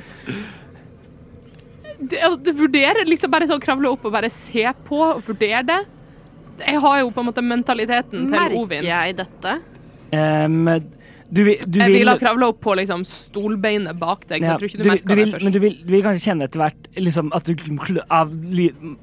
[2.01, 5.63] Du Det, det vurderer liksom bare sånn kravle opp og bare se på og vurdere
[5.69, 5.79] det.
[6.65, 8.85] Jeg har jo på en måte mentaliteten til Merker Ovin.
[8.85, 9.57] jeg dette?
[10.13, 10.65] Um,
[11.29, 14.41] du, vil- du Jeg vil vil ha kravla opp på liksom stolbeinet bak deg.
[14.41, 15.45] så Ja, jeg tror ikke du, du, merker du vil, det først.
[15.45, 18.31] men du vil, du vil kanskje kjenne etter hvert liksom, at, du, av,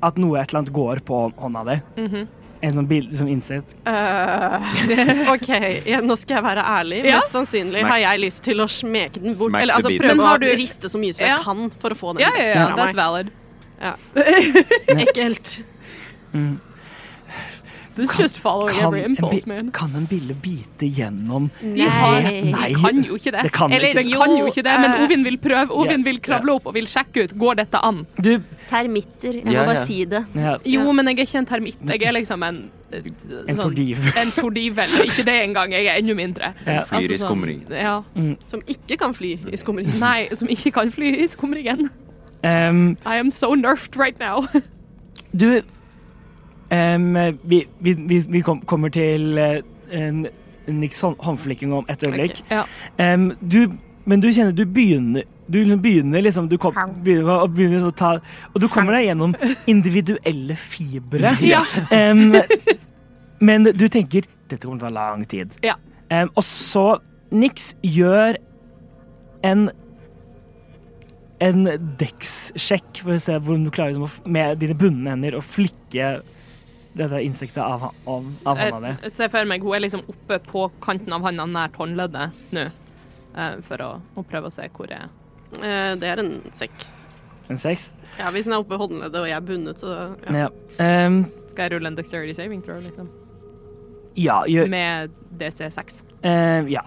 [0.10, 1.78] at noe et eller annet går på hånda di.
[2.08, 2.28] Mhm.
[2.64, 3.74] En sånn bil, som innsett.
[3.84, 4.56] Uh,
[5.34, 5.50] OK,
[5.86, 7.02] ja, nå skal jeg være ærlig.
[7.04, 7.18] Ja.
[7.20, 7.90] Mest sannsynlig Smack.
[7.92, 9.52] har jeg lyst til å smeke den bort.
[9.60, 11.36] Eller altså prøve Men har å du- riste så mye som Ja.
[11.36, 13.34] jeg kan for å få den Ja, ja, ja, that's valid.
[14.88, 15.60] Ekkelt.
[16.34, 16.73] This
[17.96, 19.72] Kan- just following Kan every en, impulse, man.
[19.72, 22.42] kan en bille bite gjennom De har, Nei.
[22.42, 23.44] de kan jo ikke det.
[23.44, 24.18] Det kan Eller ikke.
[24.18, 25.72] kan jo ikke det, men eh, Ovin vil prøve.
[25.72, 26.04] Ovin yeah.
[26.06, 27.36] vil kravle opp og vil sjekke ut.
[27.38, 28.06] Går dette an?
[28.18, 28.32] Du
[28.70, 29.34] Termitter.
[29.34, 29.86] Jeg må Ja, bare ja.
[29.86, 30.26] si det.
[30.36, 31.78] ja, Jo, men jeg er ikke en termitt.
[31.88, 32.64] Jeg er liksom en
[32.94, 33.04] En
[33.50, 33.98] En tordiv.
[34.18, 34.90] En tordivel.
[35.04, 36.54] Ikke det engang, jeg er enda mindre.
[36.66, 36.84] Ja.
[36.84, 37.64] Flyr i Altså sånn- skumring.
[37.72, 38.02] Ja.
[38.48, 40.00] Som ikke kan fly i skumringen.
[40.00, 41.90] Nei, som ikke kan fly i skumringen.
[42.44, 44.46] Um, I am so nerfed right now.
[45.36, 45.62] du
[46.74, 50.24] Vi, vi, vi, vi kom, kommer til eh,
[50.68, 52.40] Nix håndflikking om et øyeblikk.
[52.46, 52.64] Okay,
[52.98, 53.16] Ja.
[53.42, 58.16] Du, men du kjenner du begynner du liksom begynner liksom du kom, begynner, begynner ta
[58.54, 59.36] Og du kommer deg gjennom
[59.68, 61.36] individuelle fibre.
[61.44, 61.62] Ja.
[61.92, 62.34] Um,
[63.44, 65.56] men du tenker dette kommer til å ta lang tid.
[65.66, 65.76] Ja.
[66.10, 66.88] Um, og så
[67.34, 68.38] Nix gjør
[69.44, 69.70] en
[71.44, 71.66] en
[72.00, 76.14] dex-sjekk for å se hvordan du klarer liksom, med dine bundne hender å flikke
[76.94, 79.10] dette insektet av, av, av hånda di.
[79.16, 82.68] Se for meg hun er liksom oppe på kanten av handa nært håndleddet nå.
[83.36, 85.10] eh, For å, å prøve å se hvor jeg er.
[85.58, 87.00] Eh, det er en seks.
[87.50, 87.92] En seks.
[88.20, 89.90] Ja, hvis den er oppe i håndleddet og jeg er bundet, så
[90.30, 90.46] ja.
[90.46, 90.50] Ja.
[91.06, 93.10] Um, Skal jeg rulle en dexterity saving tror du, liksom?
[94.18, 95.10] ja, gjør Med
[95.42, 96.04] DC6.
[96.24, 96.82] Uh, Ja.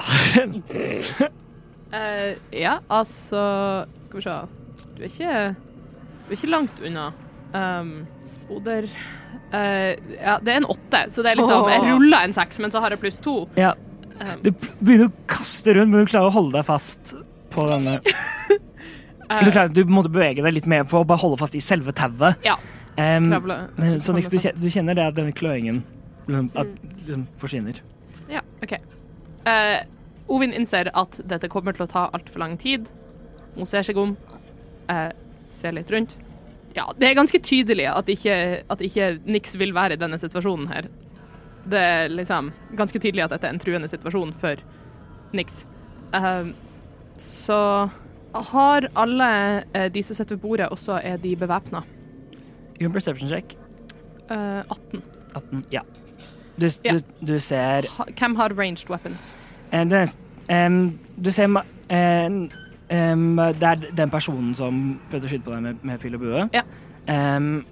[1.92, 2.32] uh,
[2.66, 4.36] ja, altså Skal vi se.
[4.96, 5.32] Du er ikke,
[6.26, 7.08] du er ikke langt unna.
[7.52, 8.86] Um, spoder
[9.52, 12.74] eh, Ja, det er en åtte, så det er liksom Jeg ruller en seks, men
[12.74, 13.42] så har jeg pluss to.
[13.58, 13.74] ja.
[14.16, 17.12] Um, Du begynner å kaste rundt, men du klarer å holde deg fast
[17.52, 17.98] på denne.
[19.28, 21.60] eh, Du, klarer, du måtte bevege deg litt mer for å bare holde fast i
[21.60, 22.40] selve tauet.
[22.46, 22.56] Ja.
[22.96, 23.28] Um,
[24.00, 25.82] så Nix, du, du kjenner det at denne kløingen
[26.24, 26.70] liksom, at,
[27.02, 27.82] liksom, forsvinner.
[28.64, 28.72] OK.
[29.46, 29.84] Uh,
[30.32, 32.88] Ovin innser at dette kommer til å ta altfor lang tid.
[33.54, 34.16] Hun ser seg om,
[34.90, 35.10] uh,
[35.54, 36.16] ser litt rundt.
[36.76, 38.36] Ja, det er ganske tydelig at ikke,
[38.68, 40.88] at ikke Nix vil være i denne situasjonen her.
[41.66, 44.60] Det er liksom ganske tydelig at dette er en truende situasjon for
[45.36, 45.64] Nix.
[46.12, 46.52] Uh,
[47.20, 47.58] så
[48.52, 49.30] har alle
[49.72, 51.80] uh, de som sitter ved bordet, også er de bevæpna?
[52.76, 53.56] Gjør en perception check.
[54.30, 55.02] Uh, 18.
[55.34, 55.64] 18.
[55.72, 55.80] Ja.
[56.60, 56.94] Du, yeah.
[56.94, 59.34] du, du ser Ha, hvem har ranged weapons?
[59.72, 60.08] Uh, den,
[60.52, 61.64] um, Du ser ma-
[62.88, 66.20] em, Det er den personen som prøvde å skyte på deg med, med pil og
[66.20, 66.48] bue.
[66.54, 66.62] Ja.
[67.06, 67.64] Um,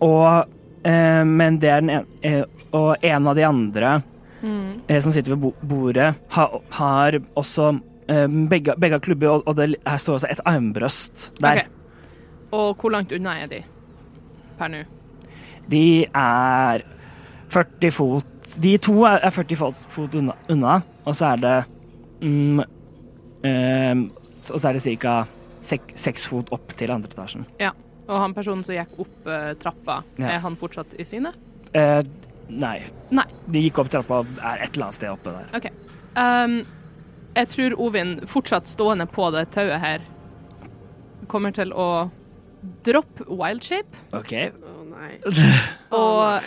[0.00, 0.48] og
[0.84, 2.42] um, Men det er den en, eh,
[2.72, 4.02] Og en av de andre
[4.44, 4.80] Mm.
[4.88, 7.80] eh, som sitter ved bordet, har, har også
[8.50, 11.52] begge, begge klubber, og, og det, her står også et armbrøst der.
[11.52, 11.64] Okay.
[12.52, 13.62] Og hvor langt unna er de
[14.58, 14.82] per nå?
[15.70, 16.84] De er
[17.48, 18.26] 40 fot
[18.62, 21.64] De to er er 40 fot, fot unna, unna, og så er det
[22.24, 22.60] Um,
[24.52, 25.16] Og så er det ca.
[25.64, 27.46] seks fot opp til andre etasjen.
[28.04, 30.34] Og han personen som gikk opp uh, trappa, Ja.
[30.34, 31.32] er han fortsatt i syne?
[31.72, 32.04] Uh,
[32.48, 32.82] nei.
[33.10, 33.26] Nei.
[33.48, 35.48] De gikk opp trappa og er et eller annet sted oppe der.
[35.56, 35.72] Okay.
[36.14, 36.58] Um,
[37.34, 40.04] jeg tror Ovin, fortsatt stående på det tauet her,
[41.32, 42.10] kommer til å
[42.84, 44.34] droppe wildshape OK.
[44.52, 45.10] Å nei.
[45.96, 46.44] og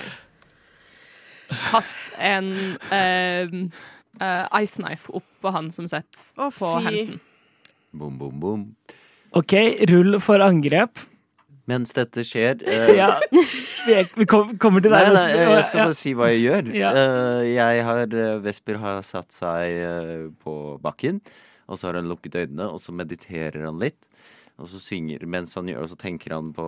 [1.71, 2.51] kaste en
[2.91, 3.57] uh,
[4.19, 7.19] eh, ice knife opp på han som sitter oh, på hemsen.
[7.93, 8.65] Bom, bom, bom.
[9.37, 9.53] OK,
[9.91, 10.99] rull for angrep.
[11.67, 13.09] Mens dette skjer eh, Ja.
[13.31, 15.09] Vi, er, vi kom, kommer til deg.
[15.11, 15.87] nei, nei, jeg skal Ja.
[15.89, 16.69] bare si hva jeg gjør.
[16.83, 16.91] Ja.
[16.95, 21.19] Uh, jeg har eh, Vesper har satt seg uh, på bakken,
[21.67, 24.07] og så har han lukket øynene, og så mediterer han litt.
[24.57, 26.63] Og så synger mens han gjør Og så tenker han på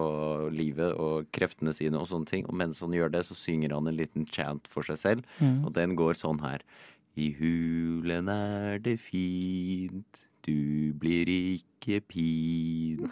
[0.53, 2.43] livet og kreftene sine og sånne ting.
[2.45, 5.63] Og mens han gjør det, så synger han en liten chant for seg selv, Mm.
[5.65, 6.61] og den går sånn her.
[7.17, 13.05] I hulen er det fint, du blir ikke pin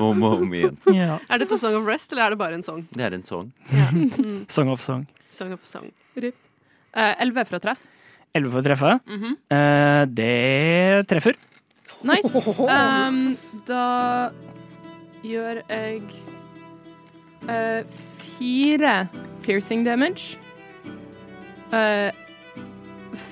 [0.00, 0.76] Om og om igjen.
[1.00, 1.18] Ja.
[1.32, 2.84] Er dette Song of Rest, eller er det bare en sang?
[2.92, 3.52] Det er en sang.
[4.56, 5.06] Song of song.
[5.32, 5.88] Song of Song.
[6.20, 6.32] Eh,
[6.92, 7.88] Elleve for å treffe.
[8.36, 8.92] 11 for å treffe.
[9.12, 9.34] Mhm.
[9.52, 11.40] Eh, det treffer.
[12.02, 12.32] Nice.
[12.62, 13.36] Um,
[13.68, 14.30] da
[15.22, 16.02] gjør jeg
[17.46, 17.82] uh,
[18.38, 18.94] fire
[19.44, 20.38] piercing damage.
[21.72, 22.10] Eh,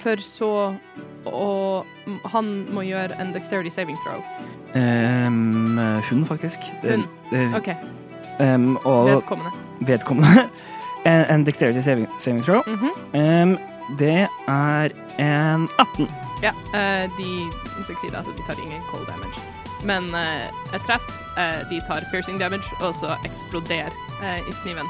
[0.01, 0.53] for så
[1.29, 1.51] å
[2.33, 4.21] Han må gjøre en dexterity saving throw.
[4.75, 5.79] Um,
[6.11, 6.67] hun, faktisk.
[6.83, 7.07] Hun.
[7.33, 7.69] Eh, OK,
[8.41, 9.51] um, vedkommende.
[9.81, 10.49] vedkommende.
[11.11, 12.63] en, en dexterity saving, saving throw.
[12.67, 12.91] Mhm.
[13.15, 13.59] Um,
[13.99, 16.09] det er en 18.
[16.43, 17.31] Ja, uh, de
[17.87, 19.41] succeeder, altså de tar ingen cold damage.
[19.85, 24.89] Men uh, et treff, Uh, de tar piercing damage, og så eksploderer eh, i kniven.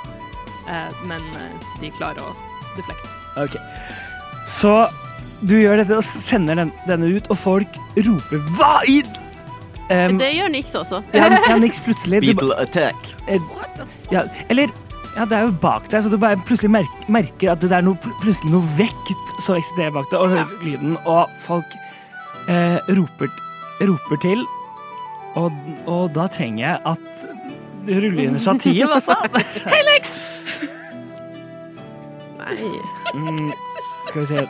[0.69, 2.33] Eh, men eh, de klarer å
[2.77, 3.11] deflekte.
[3.41, 3.57] Ok.
[4.49, 4.73] Så
[5.41, 9.01] du gjør dette og sender den, denne ut, og folk roper 'hva i
[9.91, 11.03] um, Det gjør Nix også.
[11.15, 12.97] ja, ja, Nix plutselig Beetle attack.
[14.13, 14.69] ja, Eller
[15.17, 17.83] Ja, det er jo bak deg, så du bare plutselig merker, merker at det er
[17.83, 21.67] noe, plutselig noe vekt som eksisterer bak deg, og hører lyden, og folk
[22.47, 23.27] eh, roper,
[23.83, 24.45] roper til.
[25.35, 25.51] Og,
[25.91, 27.27] og da trenger jeg at
[27.89, 29.17] du ruller initiativ, altså.
[29.73, 30.15] Hei, Lex!
[32.39, 32.71] Nei.
[33.15, 33.51] Mm,
[34.07, 34.47] skal vi se.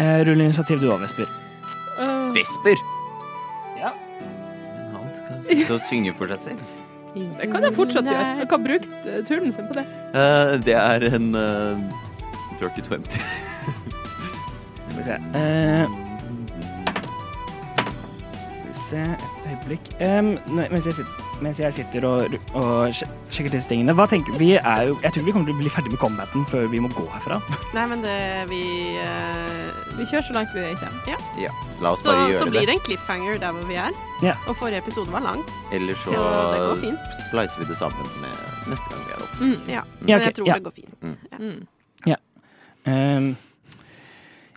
[0.00, 1.28] Eh, rull initiativ du òg, Vesper.
[1.98, 2.80] Uh, Vesper!
[3.78, 3.92] Ja.
[4.94, 6.78] Han kan sitte og synge for seg selv.
[7.14, 8.30] det kan jeg fortsatt gjøre.
[8.40, 9.84] Jeg kan bruke turen sin på det.
[10.14, 11.76] Uh, det er en uh,
[12.60, 13.02] dirty 20.
[14.92, 15.12] Skal vi se.
[15.38, 15.86] Eh,
[18.62, 19.92] skal vi se et øyeblikk.
[20.00, 22.92] um, nei, mens, jeg sitter, mens jeg sitter og, og
[23.32, 25.72] sjekker disse tingene, hva tenker vi er jo Jeg tror vi kommer til å bli
[25.72, 27.40] ferdig med combaten før vi må gå herfra.
[27.76, 28.18] Nei, men det
[28.52, 28.62] vi
[29.00, 31.20] eh, Vi kjører så langt vi kommer.
[31.40, 31.48] Ja,
[31.82, 32.66] la oss så, bare så blir det.
[32.70, 33.90] det en cliffhanger der hvor vi er.
[34.24, 34.32] Ja.
[34.48, 35.42] Og forrige episode var lang.
[35.72, 38.32] Eller så Så det splicer vi det sammen med
[38.72, 39.36] neste gang vi er oppe.
[39.44, 39.58] Mm.
[39.68, 39.72] Ja.
[39.74, 40.54] Ja, Men ok, jeg tror ja.
[40.54, 41.02] det går fint.
[41.02, 41.66] Mm.
[42.06, 42.16] Ja.
[42.86, 42.92] Mm.
[42.92, 43.36] Em,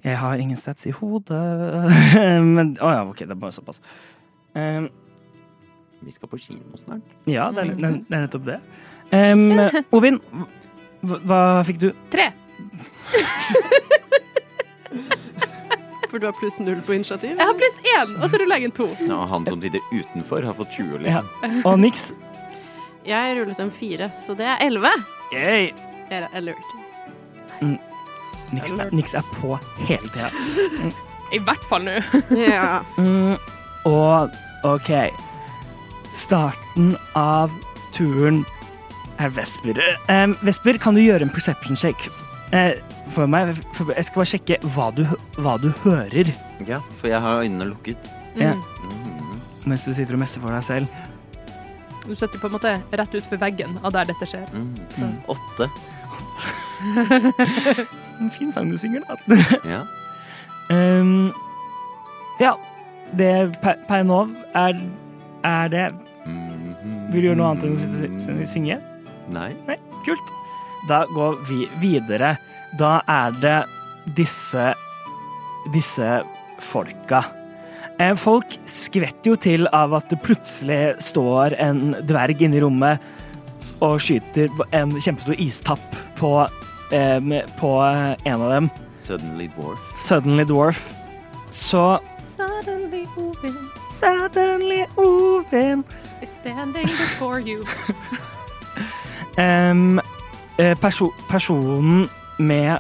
[0.04, 1.92] jeg har ingen stats i hodet
[2.56, 3.82] Men Å ja, OK, det er bare såpass.
[4.56, 4.90] Um,
[6.02, 7.02] Vi skal på kino snart.
[7.28, 8.60] ja, det er, det er det er nettopp det.
[9.12, 9.60] Um,
[9.98, 10.20] Ovin,
[11.02, 11.92] hva, hva fikk du?
[12.14, 12.32] Tre.
[16.16, 17.34] For du har pluss null på initiativ?
[17.36, 18.86] Jeg har pluss én, og så ruller jeg en to.
[19.04, 21.20] Ja, han som sitter utenfor, har fått 20, Ja.
[21.20, 21.58] liksom.
[21.68, 22.06] Og niks?
[23.06, 24.92] Jeg rullet en fire, så det er elleve.
[25.34, 25.74] Yay.
[26.08, 26.72] Jeg er alert.
[28.54, 29.60] Niks, er- niks er på
[29.90, 30.32] hele tida.
[31.36, 31.98] I hvert fall nå.
[32.40, 32.80] Ja.
[32.98, 33.36] Mm,
[33.92, 34.32] og
[34.64, 34.92] OK.
[36.16, 37.52] Starten av
[37.92, 38.46] turen
[39.20, 39.84] er Vesper.
[40.08, 42.08] Um, Vesper, kan du gjøre en perception check
[42.54, 42.80] eh,
[43.14, 43.54] for meg?
[43.78, 45.04] For jeg skal bare sjekke hva du,
[45.38, 46.28] hva du hører
[46.68, 48.02] Ja, for jeg har øynene lukket.
[48.36, 48.56] Ja.
[48.56, 48.64] Mm.
[48.86, 49.36] Mm.
[49.72, 50.86] mens du sitter og messer for deg selv.
[52.06, 54.46] Du sitter på en måte rett utfor veggen av der dette skjer.
[54.54, 54.74] Mm.
[54.94, 55.06] Så.
[55.36, 55.66] Åtte.
[58.16, 59.16] En fin sang du synger, da.
[59.74, 59.82] Ja.
[60.72, 61.34] Um,
[62.40, 62.54] ja.
[63.16, 63.32] Det
[63.62, 64.22] per, per nå
[64.56, 64.80] er,
[65.46, 65.86] er det.
[67.12, 68.78] Vil du gjøre noe annet enn å sitte og synge?
[69.36, 69.52] Nei.
[69.68, 69.78] Nei,
[70.08, 70.28] kult.
[70.90, 72.36] Da går vi videre.
[72.80, 73.60] Da er det
[74.18, 74.74] disse
[75.74, 76.24] disse
[76.60, 77.24] folka.
[78.00, 83.14] Eh, Folk skvetter jo til av at det plutselig står en dverg inne i rommet
[83.84, 86.34] og skyter en kjempestor istapp på,
[86.92, 87.20] eh,
[87.60, 88.70] på en av dem.
[89.02, 89.80] Suddenly dwarf.
[90.00, 90.82] Suddenly Dwarf.
[91.52, 92.00] Så
[92.36, 93.58] Suddenly Ovin
[93.92, 95.84] Suddenly Ovin
[96.24, 97.66] standing before you.
[100.58, 102.08] Eh, perso personen
[102.38, 102.80] med,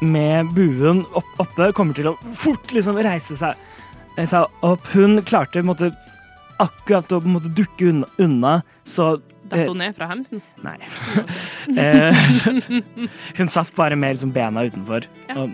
[0.00, 3.54] med buen opp, oppe kommer til å fort liksom reise seg,
[4.16, 4.86] eh, seg opp.
[4.94, 5.92] Hun klarte måtte,
[6.62, 10.42] akkurat å måtte dukke unna, unna så Datt hun ned fra hemsen?
[10.64, 10.78] Nei.
[11.66, 12.14] Eh,
[13.34, 15.08] hun satt bare med liksom bena utenfor.
[15.26, 15.40] Ja.
[15.42, 15.50] Og,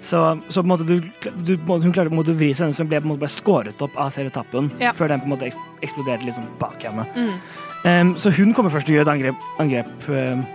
[0.00, 1.00] så, så du,
[1.44, 4.70] du, hun klarte å vri seg, så hun ble bare skåret opp av selve tappen
[4.80, 4.94] Ja.
[4.96, 5.50] før den på en måte
[5.82, 7.04] eksploderte liksom bak henne.
[7.16, 7.34] Mm.
[7.84, 10.46] Um, så hun kommer først til å gjøre et angrep, angrep em,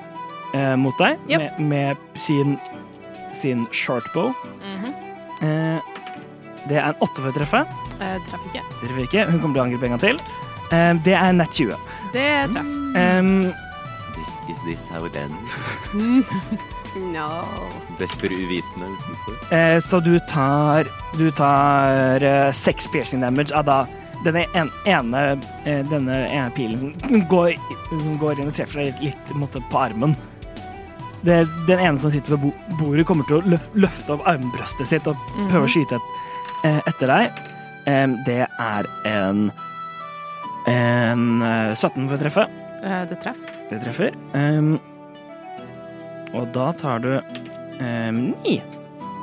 [0.56, 1.60] eh, mot deg Yep.
[1.60, 2.56] med, med sin,
[3.36, 4.32] sin shortbow.
[4.64, 4.93] Mhm.
[5.43, 5.80] Eh,
[6.70, 7.62] det er en åtte for å treffe.
[8.01, 9.28] Eh, treffer ikke.
[9.30, 10.20] Hun kommer til å angripe en gang til.
[10.72, 11.76] Eh, det er nett 20.
[12.16, 12.72] Det treffer.
[12.95, 13.53] Em,
[14.16, 15.51] This, is this how it ends?
[16.95, 17.28] No.
[17.99, 19.36] Vesper uvitende utenfor.
[19.51, 20.88] eh, så du tar
[21.18, 23.82] Du tar uh, seks piercing damage av da
[24.24, 25.24] denne en, ene
[25.66, 27.51] eh, Denne ene pilen som går,
[27.91, 30.16] som går inn og treffer deg litt måte, på armen.
[31.26, 35.17] Det, den ene som sitter ved bordet, kommer til å løfte opp armbrøstet sitt og
[35.49, 36.11] prøve å skyte et,
[36.63, 37.43] eh, etter deg.
[38.26, 39.49] Det er en
[40.65, 42.45] en eh, 17 for å treffe.
[42.82, 43.57] Eh, det treffer.
[43.69, 44.15] Det treffer.
[46.36, 47.11] Og da tar du
[48.15, 48.55] ni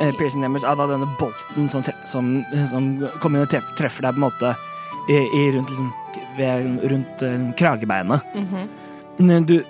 [0.02, 2.30] eh, piercing damage av denne bolten som, som,
[2.70, 2.92] som
[3.22, 4.54] kommer inn og treffer deg på en måte
[5.10, 5.92] i, i rundt, liksom,
[6.38, 8.22] ved, rundt eh, kragebeinet.
[8.34, 9.46] Mm -hmm.
[9.46, 9.64] Du,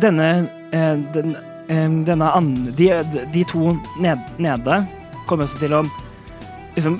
[0.00, 1.36] denne eh, den,
[1.68, 2.90] em, denne andre de,
[3.34, 4.82] de to ned, nede
[5.26, 5.84] kommer også til å
[6.76, 6.98] liksom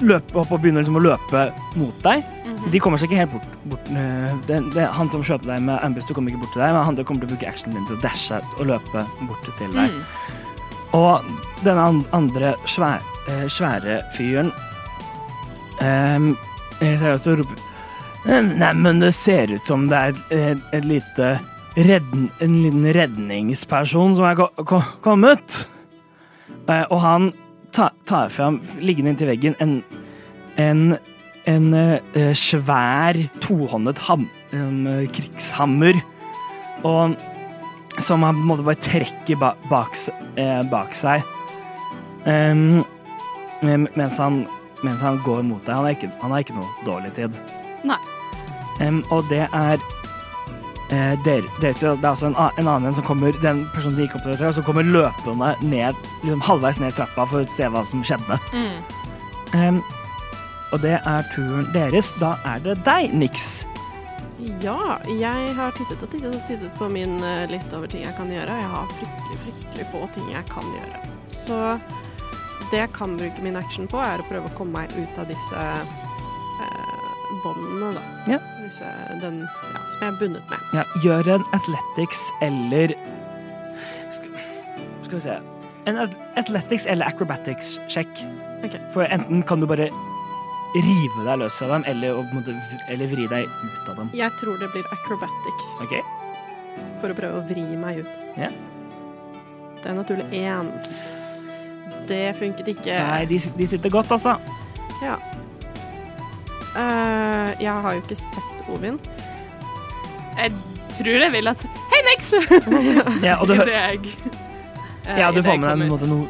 [0.00, 1.46] løpe opp og begynne liksom å løpe
[1.76, 2.24] mot deg.
[2.46, 2.70] Mhm.
[2.72, 3.56] De kommer seg ikke helt bort.
[3.72, 6.74] bort eh, det, det, han som kjøper deg med armbrust, kommer ikke bort til deg,
[6.74, 9.74] men han kommer til å bruke actionen din til å dashe og løpe bort til
[9.76, 9.96] deg.
[9.96, 10.36] Mm.
[10.98, 11.32] Og
[11.64, 14.48] denne andre svære, eh, svære fyren
[15.78, 16.32] um,
[16.80, 17.66] Jeg ser også roper
[18.26, 21.28] Nei, men det ser ut som det er et, et lite
[21.76, 25.64] redden, en liten redningsperson som er ko ko kommet.
[26.68, 27.32] Eh, og han
[27.74, 29.80] tar, tar fram, liggende inntil veggen, en,
[30.60, 30.96] en,
[31.50, 36.00] en eh, svær tohåndet ham, eh, krigshammer.
[36.82, 37.18] og
[37.98, 39.96] som han på en måte bare trekker ba bak,
[40.36, 41.24] eh, bak seg.
[42.24, 42.84] Um,
[43.62, 44.46] mens, han,
[44.84, 45.74] mens han går mot deg.
[45.74, 45.84] Han
[46.32, 47.36] har ikke, ikke noe dårlig tid.
[47.84, 47.98] Nei.
[48.80, 49.82] Um, og det er
[50.90, 54.04] eh, dere, dere, Det er altså en, en annen en som kommer Den personen som
[54.04, 57.70] gikk opp til dere, som kommer løpende ned, liksom halvveis ned trappa for å se
[57.70, 58.38] hva som skjedde.
[58.52, 58.78] Mm.
[59.50, 59.80] Um,
[60.70, 62.12] og det er turen deres.
[62.22, 63.64] Da er det deg, Nix.
[64.62, 68.14] Ja, jeg har tittet og tittet og tittet på min eh, liste over ting jeg
[68.16, 68.60] kan gjøre.
[68.62, 71.02] Jeg har fryktelig, fryktelig få ting jeg kan gjøre.
[71.34, 71.58] Så
[72.70, 75.28] det jeg kan bruke min action på, er å prøve å komme meg ut av
[75.28, 75.66] disse
[76.64, 77.10] eh,
[77.44, 78.06] båndene, da.
[78.36, 78.40] Ja.
[78.80, 80.58] Disse, den, ja, som jeg er bundet med.
[80.72, 82.94] Ja, gjør en athletics eller
[84.10, 84.30] skal,
[85.04, 85.34] skal vi se
[85.88, 85.98] En
[86.36, 88.22] athletics eller acrobatics-sjekk.
[88.64, 88.80] Okay.
[88.94, 89.88] For enten kan du bare
[90.76, 92.54] rive deg løs av dem, eller, måte
[92.92, 94.10] eller vri deg ut av dem.
[94.14, 96.02] Jeg tror det blir acrobatics Okay.
[97.00, 98.12] for å prøve å vri meg ut.
[98.38, 98.50] Ja.
[99.80, 100.68] Det er naturlig én.
[102.06, 103.00] Det funket ikke.
[103.08, 104.36] Nei, de, de sitter godt, altså.
[105.02, 105.16] Ja.
[106.76, 108.98] Eh, jeg har jo ikke sett Ovin.
[110.38, 110.52] Jeg
[110.94, 112.30] tror jeg ville ha sagt Hei, Nix!
[113.26, 114.14] Ja, og du, det er jeg
[115.10, 116.26] Uh, ja, du får med deg måte noe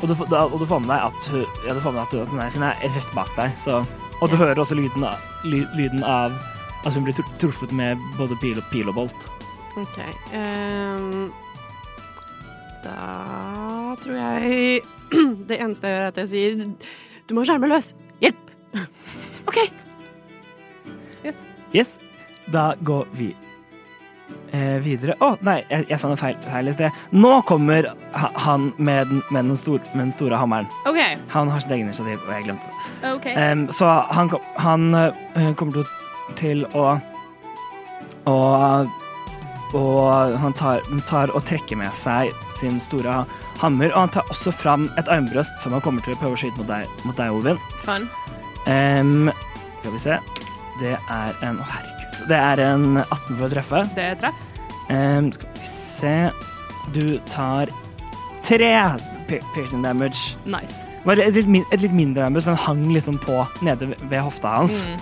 [0.00, 1.26] og du, får- da, og du får med deg at
[1.68, 3.52] ja, du får med deg at at hun er, er rett bak deg.
[3.60, 3.82] Så,
[4.22, 6.34] og du hører også lyden av, ly, lyden av
[6.86, 9.28] at hun blir truffet med både pil og, pil og bolt.
[9.76, 9.98] OK.
[10.32, 11.28] Um,
[12.82, 12.96] da
[14.02, 14.82] tror jeg
[15.50, 16.60] Det eneste jeg gjør, er at jeg sier
[17.28, 17.92] Du må skjerme løs!
[18.24, 18.54] Hjelp!
[19.48, 19.58] OK.
[21.24, 21.42] Yes.
[21.72, 21.94] Yes,
[22.52, 23.30] da går vi
[24.52, 25.16] eh, videre.
[25.24, 27.02] Å, nei, jeg, jeg sa noe feil, feil i sted.
[27.16, 30.68] Nå kommer ha, han med den, med, den stor, med den store hammeren.
[30.88, 31.00] OK.
[31.32, 33.12] Han har sitt eget initiativ, og jeg glemte det.
[33.14, 33.36] Okay.
[33.40, 35.94] Um, så han, han uh, kommer til,
[36.40, 36.98] til å
[38.28, 38.88] Og,
[39.78, 43.22] og han tar, tar og trekker med seg sin store
[43.62, 46.40] hammer, og han tar også fram et armbrøst som han kommer til å prøve å
[46.42, 47.62] skyte mot deg, mot deg Ovin.
[47.86, 48.04] Fun.
[48.68, 49.30] Em,
[49.80, 50.18] skal vi se.
[50.82, 52.20] Det er en Å, herregud.
[52.28, 53.82] Det er en 18 for å treffe.
[53.96, 54.44] Det treff.
[54.88, 56.14] Um, skal vi se
[56.94, 57.72] Du tar
[58.46, 58.72] tre
[59.28, 60.36] piercing damage.
[60.48, 60.84] Nice.
[61.04, 64.86] Bare et litt, et litt mindre damage, men hang liksom på nede ved- hofta hans.
[64.88, 65.00] Mm.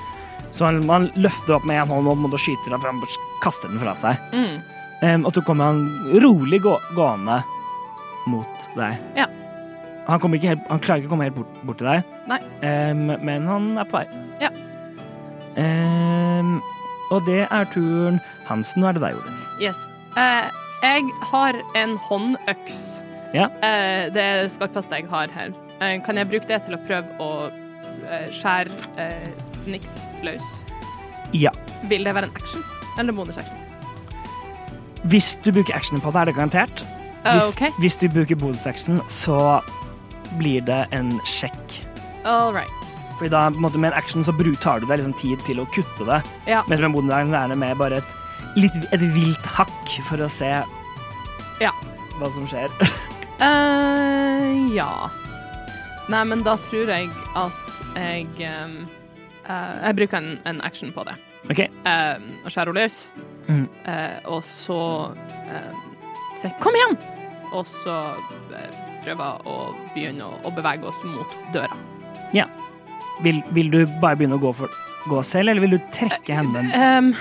[0.53, 3.79] Så han, han, løfter opp med en hånd og skyter den fram han kaster den
[3.79, 4.19] fra seg.
[4.33, 4.61] Mm.
[5.03, 5.83] Um, og så kommer han
[6.23, 7.43] rolig gå, gående
[8.27, 8.99] mot deg.
[9.15, 9.27] Ja.
[10.07, 12.45] Han, helt, han klarer ikke å komme helt bort, bort til deg.
[12.63, 14.07] Em, men han er på vei.
[14.43, 14.53] Ja.
[15.57, 16.61] Um,
[17.11, 18.83] og det er turen Hansen.
[18.83, 19.43] Nå er det deg, Jorunn.
[19.63, 19.81] Yes.
[20.15, 20.47] Uh,
[20.85, 22.83] jeg har en håndøks.
[23.35, 23.49] Ja.
[23.59, 25.55] Uh, det er det skarpeste jeg har her.
[25.81, 27.31] Uh, kan jeg bruke det til å prøve å
[28.31, 29.07] skjære
[29.67, 30.45] niks løs?
[31.35, 31.51] Ja.
[31.91, 32.63] Vil det være en action
[33.01, 33.57] eller bonusaction?
[35.11, 36.85] Hvis du bruker actionen på det, er det garantert.
[37.25, 37.81] Hvis, OK.
[37.83, 39.59] hvis du bruker bonusaction, så
[40.39, 41.81] blir det en sjekk.
[42.25, 42.71] All right.
[43.17, 45.61] Fordi da, på en måte, med en action så tar du deg liksom tid til
[45.61, 46.23] å kutte det.
[46.47, 46.63] Ja.
[46.69, 48.17] Mens med en bondedag er det med bare et,
[48.57, 50.51] litt, et vilt hakk for å se
[51.61, 51.73] Ja.
[52.19, 52.69] hva som skjer.
[53.41, 55.09] uh, ja.
[56.09, 58.77] Nei, men da tror jeg at jeg um,
[59.49, 61.17] uh, Jeg bruker en, en action på det.
[61.51, 61.65] OK.
[61.87, 63.01] Um, og skjærer løs.
[63.49, 63.67] Mm.
[63.87, 64.81] Uh, og så
[65.15, 65.83] um,
[66.43, 66.99] jeg 'kom igjen!'
[67.53, 67.95] Og så
[68.53, 69.59] uh, prøve å
[69.95, 71.79] begynne å, å bevege oss mot døra.
[73.25, 74.73] Vil, vil du bare begynne å gå, for,
[75.09, 76.69] gå selv, eller vil du trekke hendene?
[76.77, 77.15] Um,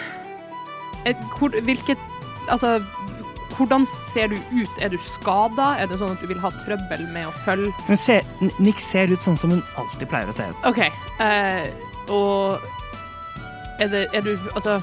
[1.06, 2.02] et, hvor, hvilket
[2.46, 2.76] Altså,
[3.58, 4.74] hvordan ser du ut?
[4.78, 5.72] Er du skada?
[5.82, 8.28] Er det sånn at du vil ha trøbbel med å følge Hun ser,
[8.62, 10.68] Nick ser ut sånn som hun alltid pleier å se ut.
[10.70, 10.84] OK.
[11.18, 11.66] Uh,
[12.14, 12.68] og
[13.82, 14.78] er, det, er du Altså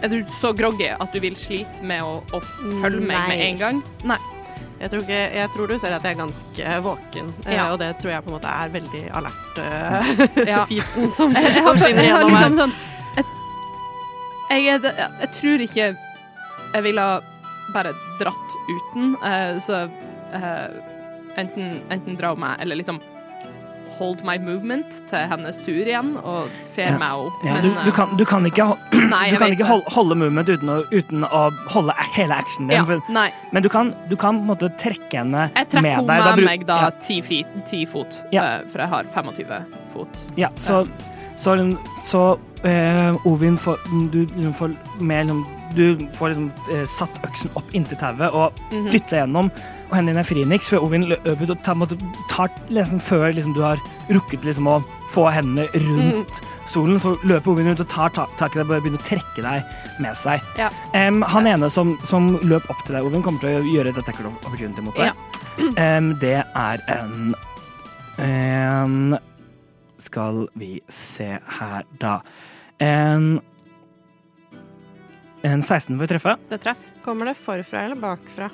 [0.00, 2.40] Er du så groggy at du vil slite med å, å
[2.80, 3.84] følge meg med en gang?
[4.08, 4.20] Nei.
[4.80, 7.66] Jeg tror, ikke, jeg tror du ser at jeg er ganske våken, eh, Ja.
[7.72, 10.12] og det tror jeg på en måte er veldig alert uh,
[10.54, 10.62] Ja.
[11.16, 11.34] som,
[11.66, 12.48] som skinner har gjennom her.
[12.48, 12.72] liksom sånn
[14.50, 15.90] jeg, jeg, jeg tror ikke
[16.74, 17.04] jeg ville
[17.74, 19.84] bare dratt uten, uh, så
[20.32, 20.68] uh,
[21.38, 22.98] enten, enten dra meg, eller liksom
[24.00, 26.98] hold my movement til hennes tur igjen, og fer Ja.
[26.98, 27.44] meg opp.
[27.46, 28.66] Ja, du, du, kan, du kan ikke,
[29.14, 31.42] Nei, du kan ikke holde, holde movement uten å, uten å
[31.74, 32.80] holde hele actionen din.
[32.80, 33.28] ja, Nei.
[33.52, 36.90] men du kan, du kan måte trekke henne Jeg trekker henne med meg da Ja,
[37.04, 38.42] ti, feet, ti fot, Ja.
[38.58, 40.20] eh, for jeg har 25 fot.
[40.36, 40.82] ja, så
[41.40, 41.54] så,
[42.04, 42.38] så
[42.68, 43.78] eh, Ovin får,
[44.12, 45.46] du, får med liksom
[45.76, 48.90] du får liksom eh, satt øksen opp inntil tauet og Mhm.
[48.90, 49.50] dytter deg gjennom.
[49.90, 53.80] Og hendene dine er Phoenix, før Ovin løper tar, liksom, Før liksom, du har
[54.10, 54.78] rukket liksom, å
[55.10, 56.38] få hendene rundt
[56.70, 59.42] solen, så løper Ovin rundt og tar ta tak i deg og begynner å trekke
[59.42, 59.74] deg
[60.04, 60.44] med seg.
[60.60, 60.70] Ja.
[60.94, 63.98] Um, han ene som, som løp opp til deg, Ovin, kommer til å gjøre et
[63.98, 65.26] attack opportunity mot deg.
[65.82, 67.34] Em, det er en
[68.22, 69.18] En
[70.00, 72.20] Skal vi se her, da.
[72.80, 73.40] En
[75.42, 76.36] En 16 for å treffe.
[76.48, 76.80] Det treff.
[77.04, 78.50] Kommer det forfra eller bakfra?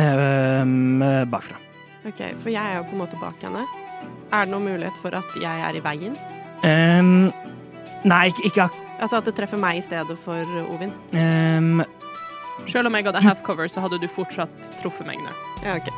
[0.00, 1.56] Em, bakfra.
[2.08, 3.62] Ok, For jeg er jo på en måte bak henne.
[4.32, 6.14] Er det noen mulighet for at jeg er i veien?
[6.64, 7.30] Um,
[8.08, 8.78] nei, ikke, ikke ak...
[9.02, 10.92] Altså at det treffer meg i stedet for Ovin?
[11.12, 11.82] Um,
[12.70, 15.32] Selv om jeg hadde half cover, så hadde du fortsatt truffet meg nå.
[15.64, 15.88] Ja, ok.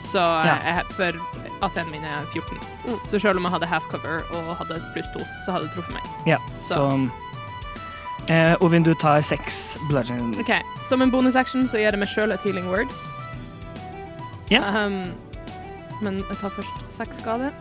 [0.00, 0.54] Så Ja.
[0.64, 1.18] jeg, for
[1.64, 2.58] AC-en min er 14.
[2.86, 2.98] Mm.
[3.10, 5.92] Så selv om jeg hadde half cover og hadde pluss to, så hadde du truffet
[5.94, 6.02] meg.
[6.26, 6.74] ja, Så.
[6.80, 10.34] så eh, Ovin, du tar seks bludgeon.
[10.40, 10.52] OK.
[10.88, 12.88] Som en bonusaction så gir jeg meg sjøl et healing word.
[14.50, 14.60] Ja.
[14.86, 15.12] Um,
[16.02, 17.52] men jeg tar først seks skade.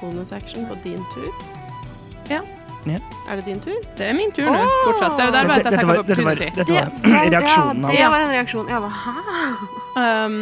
[0.00, 1.28] Bonus action på din tur.
[2.30, 2.40] Ja.
[2.86, 2.98] Ja.
[3.28, 3.74] Er det din tur?
[3.98, 4.76] Det er min tur nå, Oh!
[4.86, 5.16] fortsatt.
[5.18, 8.10] Det er der var jeg et dette, var, dette, var, dette var reaksjonen Ja, det
[8.14, 8.68] var en reaksjon.
[8.70, 10.26] Jeg bare?
[10.26, 10.38] Um,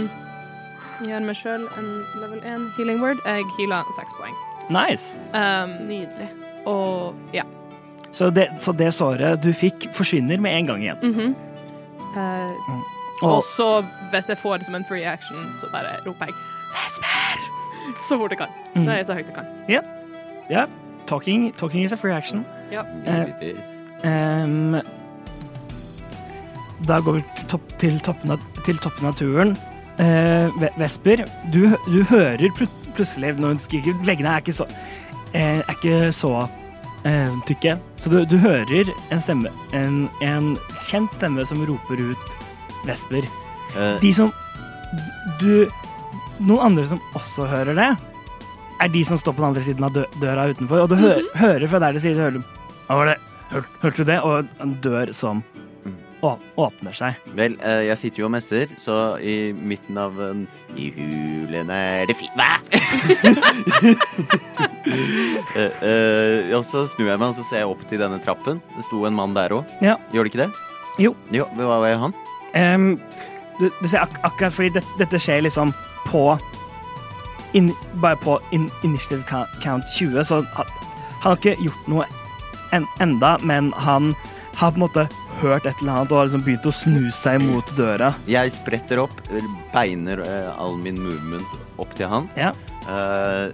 [1.07, 1.89] Gjør meg sjøl en
[2.23, 3.19] level 1 healing word.
[3.27, 4.37] Jeg healer seks poeng.
[4.73, 5.17] Nice.
[5.37, 6.29] Um, Nydelig.
[6.67, 7.43] og ja.
[8.17, 11.03] Så det, så det såret du fikk, forsvinner med en gang igjen.
[11.03, 11.35] Mhm.
[12.17, 12.85] Eh, Og
[13.23, 16.35] Og så, hvis jeg får det som en free action, så bare roper jeg
[16.75, 17.47] 'Vesper!'
[18.09, 18.49] så fort jeg kan.
[18.75, 18.85] Mm.
[18.85, 19.45] Det er så høyt jeg kan.
[20.51, 20.64] ja,
[21.07, 22.45] talking, talking is a free action.
[22.73, 23.29] Ja, Yeah.
[24.05, 24.43] Uh.
[24.43, 24.75] Em,
[26.89, 29.57] da går vi til, topp, til, toppen av, til toppen av turen.
[29.99, 34.67] Uh, Vesper, du, du hører plut- plutselig når hun skriker Veggene er ikke så,
[35.35, 36.49] uh, er ikke så
[37.07, 40.57] eh, tykke, så du, du hører en stemme, en, en
[40.89, 42.37] kjent stemme som roper ut
[42.87, 43.26] Vesper.
[43.76, 44.32] Eh, De som
[45.41, 45.66] Du
[46.41, 47.89] Noen andre som også hører det,
[48.84, 50.82] er de som står på den andre siden av dø døra utenfor.
[50.84, 53.16] Og du hø hører fra der de sier, hører du det?
[53.51, 54.18] Hør, hørte du det?
[54.20, 55.43] Og en dør som
[55.87, 55.95] Mm.
[56.26, 57.14] å, åpner seg.
[57.39, 60.41] Vel, eh, jeg sitter jo og messer, så i midten av en
[60.76, 62.59] I hulen er det fint Hva?!
[65.57, 68.59] Eh, eh, og så snur jeg meg og så ser jeg opp til denne trappen.
[68.76, 69.70] Det sto en mann der òg.
[69.84, 69.95] Ja.
[70.12, 70.51] Gjør det ikke det?
[71.01, 71.14] Jo.
[71.32, 72.14] Jo, Hva var han?
[72.57, 72.95] Em,
[73.61, 75.75] du, du ser ak akkurat fordi det, dette skjer liksom
[76.07, 76.29] på
[77.57, 77.71] in,
[78.03, 79.25] Bare på in, initiative
[79.63, 80.73] count 20, så han,
[81.21, 82.09] han har ikke gjort noe
[82.75, 84.15] en, enda, men han
[84.57, 85.07] har på en måte
[85.41, 88.13] hørt et eller annet og har liksom begynt å snu seg mot døra.
[88.29, 89.17] Jeg spretter opp,
[89.75, 92.29] beiner uh, all min movement opp til han.
[92.41, 92.53] Ja.
[92.89, 93.53] Uh,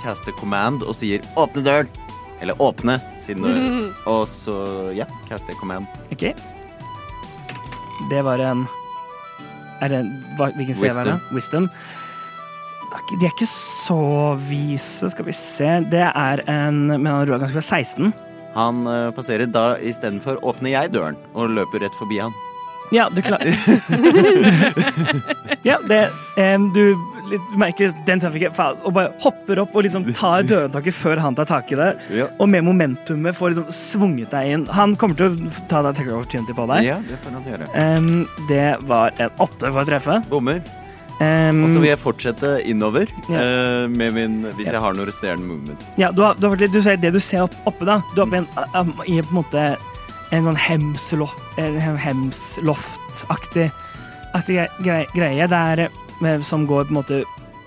[0.00, 1.98] caster command og sier 'åpne døren'.
[2.40, 3.90] Eller 'åpne', siden mm.
[4.12, 4.56] Og så,
[4.96, 5.86] ja, caster command.
[6.12, 6.32] OK.
[8.08, 8.66] Det var en
[9.80, 10.00] Er det
[10.38, 11.18] hva, Hvilken CV er det?
[11.36, 11.68] Wisdom.
[13.20, 15.68] De er ikke så vise, skal vi se.
[15.92, 18.12] Det er en Men han rår ganske fra 16.
[18.56, 22.34] Han eh, passerer da istedenfor åpner jeg døren og løper rett forbi han.
[22.90, 23.54] Ja, du klarer
[25.68, 26.00] Ja, det
[26.40, 26.96] em, Du
[27.30, 31.22] litt, merker den traff ikke faen, og bare hopper opp og liksom tar dørhåndtaket før
[31.22, 31.90] han tar tak i det.
[32.18, 32.26] Ja.
[32.38, 34.66] Og med momentumet får liksom svunget deg inn.
[34.76, 36.84] Han kommer til å ta deg take opportunity på deg.
[36.90, 37.70] Ja, det får han gjøre.
[37.78, 40.20] Um, det var en åtte for å treffe.
[40.30, 40.60] Bommer.
[41.20, 43.42] Um, Og så vil jeg fortsette innover Ja.
[43.44, 44.72] uh, med min, hvis Ja.
[44.78, 45.82] jeg har noe resterende movement.
[46.00, 47.98] Ja, du har, du har, du ser det du ser opp, oppe, da.
[48.14, 49.76] Du er oppe i en, um, i på en måte
[50.32, 51.26] en sånn hemslo,
[51.58, 53.70] en hem- hemsloft-aktig
[54.32, 55.88] greie, gre- grei- greie der,
[56.20, 57.22] med, som går på en måte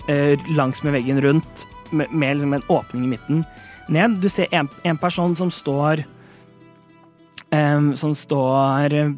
[0.08, 3.44] eh, langs med veggen rundt, med, med liksom en åpning i midten
[3.88, 4.18] ned.
[4.22, 6.04] Du ser en, en person som står
[7.50, 9.12] em, Som står eh,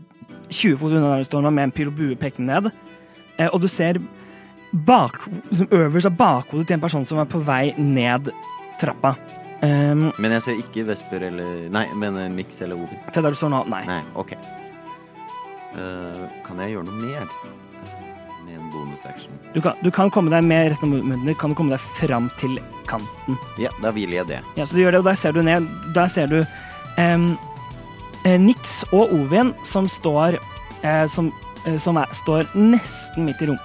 [0.49, 2.71] 20 fot unna der du står nå, med en pil og bue pekende ned.
[3.39, 4.01] Eh, og du ser
[4.73, 5.17] bak,
[5.51, 8.31] liksom øverst av bakhodet til en person som er på vei ned
[8.81, 9.15] trappa.
[9.63, 12.99] Um, Men jeg ser ikke Vesper eller Nei, mener Nix eller Ovin.
[13.13, 13.83] til der du står nå, nei.
[13.89, 14.35] Nei, OK.
[15.73, 17.56] Uh, kan jeg gjøre noe mer eh,
[18.77, 19.33] bonusaction?
[19.55, 22.29] Du kan, du kan komme deg med resten av movementet kan du komme deg fram
[22.41, 23.39] til kanten.
[23.59, 24.43] Ja, da vil jeg det.
[24.59, 25.67] Ja, så du gjør det, og der ser du ned.
[25.97, 26.39] Der ser du
[27.01, 30.39] eh, Nix og Ovin som står
[30.83, 31.33] eh, Som,
[31.67, 33.59] eh, som er, står nesten midt i, rom,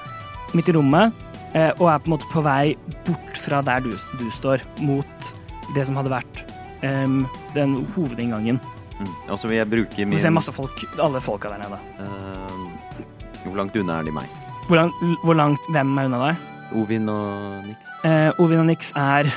[0.57, 1.14] midt i rommet,
[1.53, 2.76] eh, og er på en måte på vei
[3.07, 5.32] bort fra der du, du står, mot
[5.76, 6.41] det som hadde vært
[6.82, 8.57] den hovedinngangen.
[8.97, 9.09] Mm.
[9.30, 11.78] Og så vil jeg bruke Du ser masse folk, alle folka der nede.
[12.01, 14.30] eh, Hvor langt unna er de meg?
[14.68, 16.43] Hvor langt, hvor langt hvem er unna deg?
[16.80, 17.89] Ovin og Nix?
[18.07, 19.28] Eh, Ovin og Nix er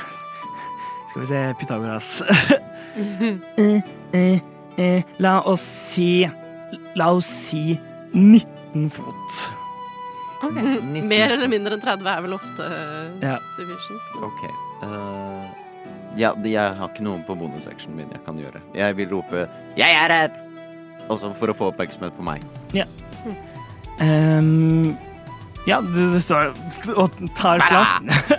[1.09, 2.09] Skal vi se Pythagoras.
[3.59, 3.81] eh,
[4.15, 4.39] eh,
[4.79, 6.25] eh, la oss si
[6.95, 7.75] la oss si
[8.13, 9.35] 19 fot.
[10.45, 10.57] OK.
[11.07, 13.37] Mer eller mindre enn 30 er vel ofte uh, Ja.
[13.55, 14.17] sufficient.
[14.23, 14.43] Ok.
[14.83, 15.45] Uh,
[16.19, 18.61] ja, jeg har ikke noe på bonusactionen min jeg kan gjøre.
[18.75, 20.41] Jeg vil rope 'Jeg er her!'
[21.09, 22.41] Også for å få oppmerksomhet på meg.
[24.01, 24.95] Ehm,
[25.67, 26.53] ja, du, du står
[26.95, 28.29] og tar plass.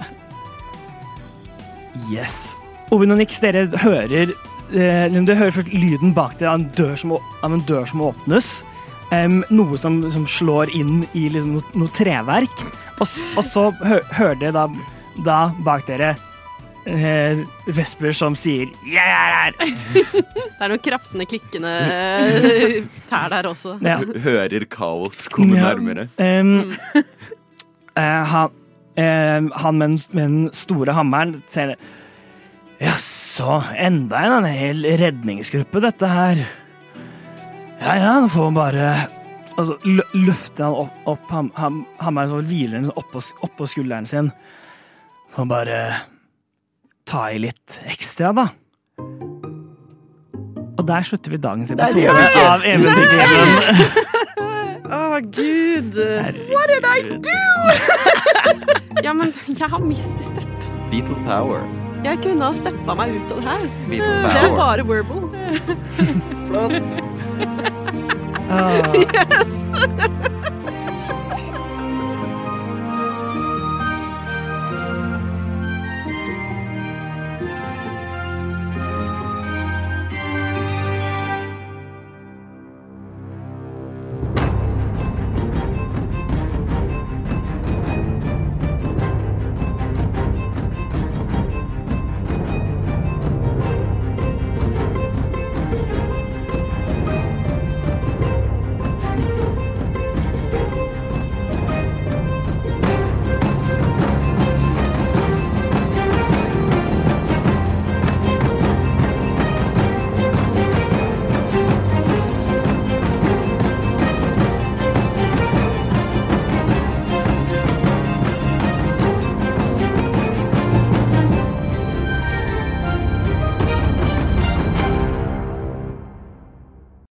[2.12, 2.52] yes.
[2.94, 6.94] Ovin og Nix, dere hører eh, Dere hører først lyden bak dere av en dør
[7.00, 8.52] som, å- av en dør som åpnes.
[9.06, 12.62] Um, noe som, som slår inn i liksom, noe, noe treverk.
[12.98, 13.06] Og,
[13.38, 14.64] og så hø, hører dere da,
[15.26, 16.14] da bak dere
[16.86, 19.54] eh, Vesper som sier 'Jeg er her'.
[20.56, 23.78] Det er noen krafsende, klikkende eh, tær der også.
[23.82, 23.98] Ja.
[23.98, 25.74] Hører kaos komme Ja.
[25.74, 26.08] nærmere.
[26.18, 26.76] Em,
[27.96, 28.50] eh, han,
[28.96, 31.76] em, han med, den, med den store hammeren ser det.
[32.80, 36.42] Jaså, enda en, en hel redningsgruppe, dette her.
[37.80, 39.08] Ja ja, nå får bare
[39.56, 39.74] Og så
[40.12, 44.30] løfter han opp, opp ham, ham, hammeren, så hviler den oppå, opp skulderen sin.
[45.36, 45.78] Og bare
[47.06, 48.48] ta i litt ekstra, da.
[50.76, 53.50] Og der slutter vi dagens episode av Eventyrtimen.
[54.96, 55.96] Å, gud!
[55.96, 57.26] Herregud.
[59.04, 60.62] Ja, men jeg har mistet step.
[60.90, 61.60] Beetle power.
[62.02, 63.66] Jeg kunne ha steppa meg ut av det her.
[63.90, 65.20] Beetle Det er bare Werble.
[66.48, 66.90] Flott.
[68.46, 68.94] Ah.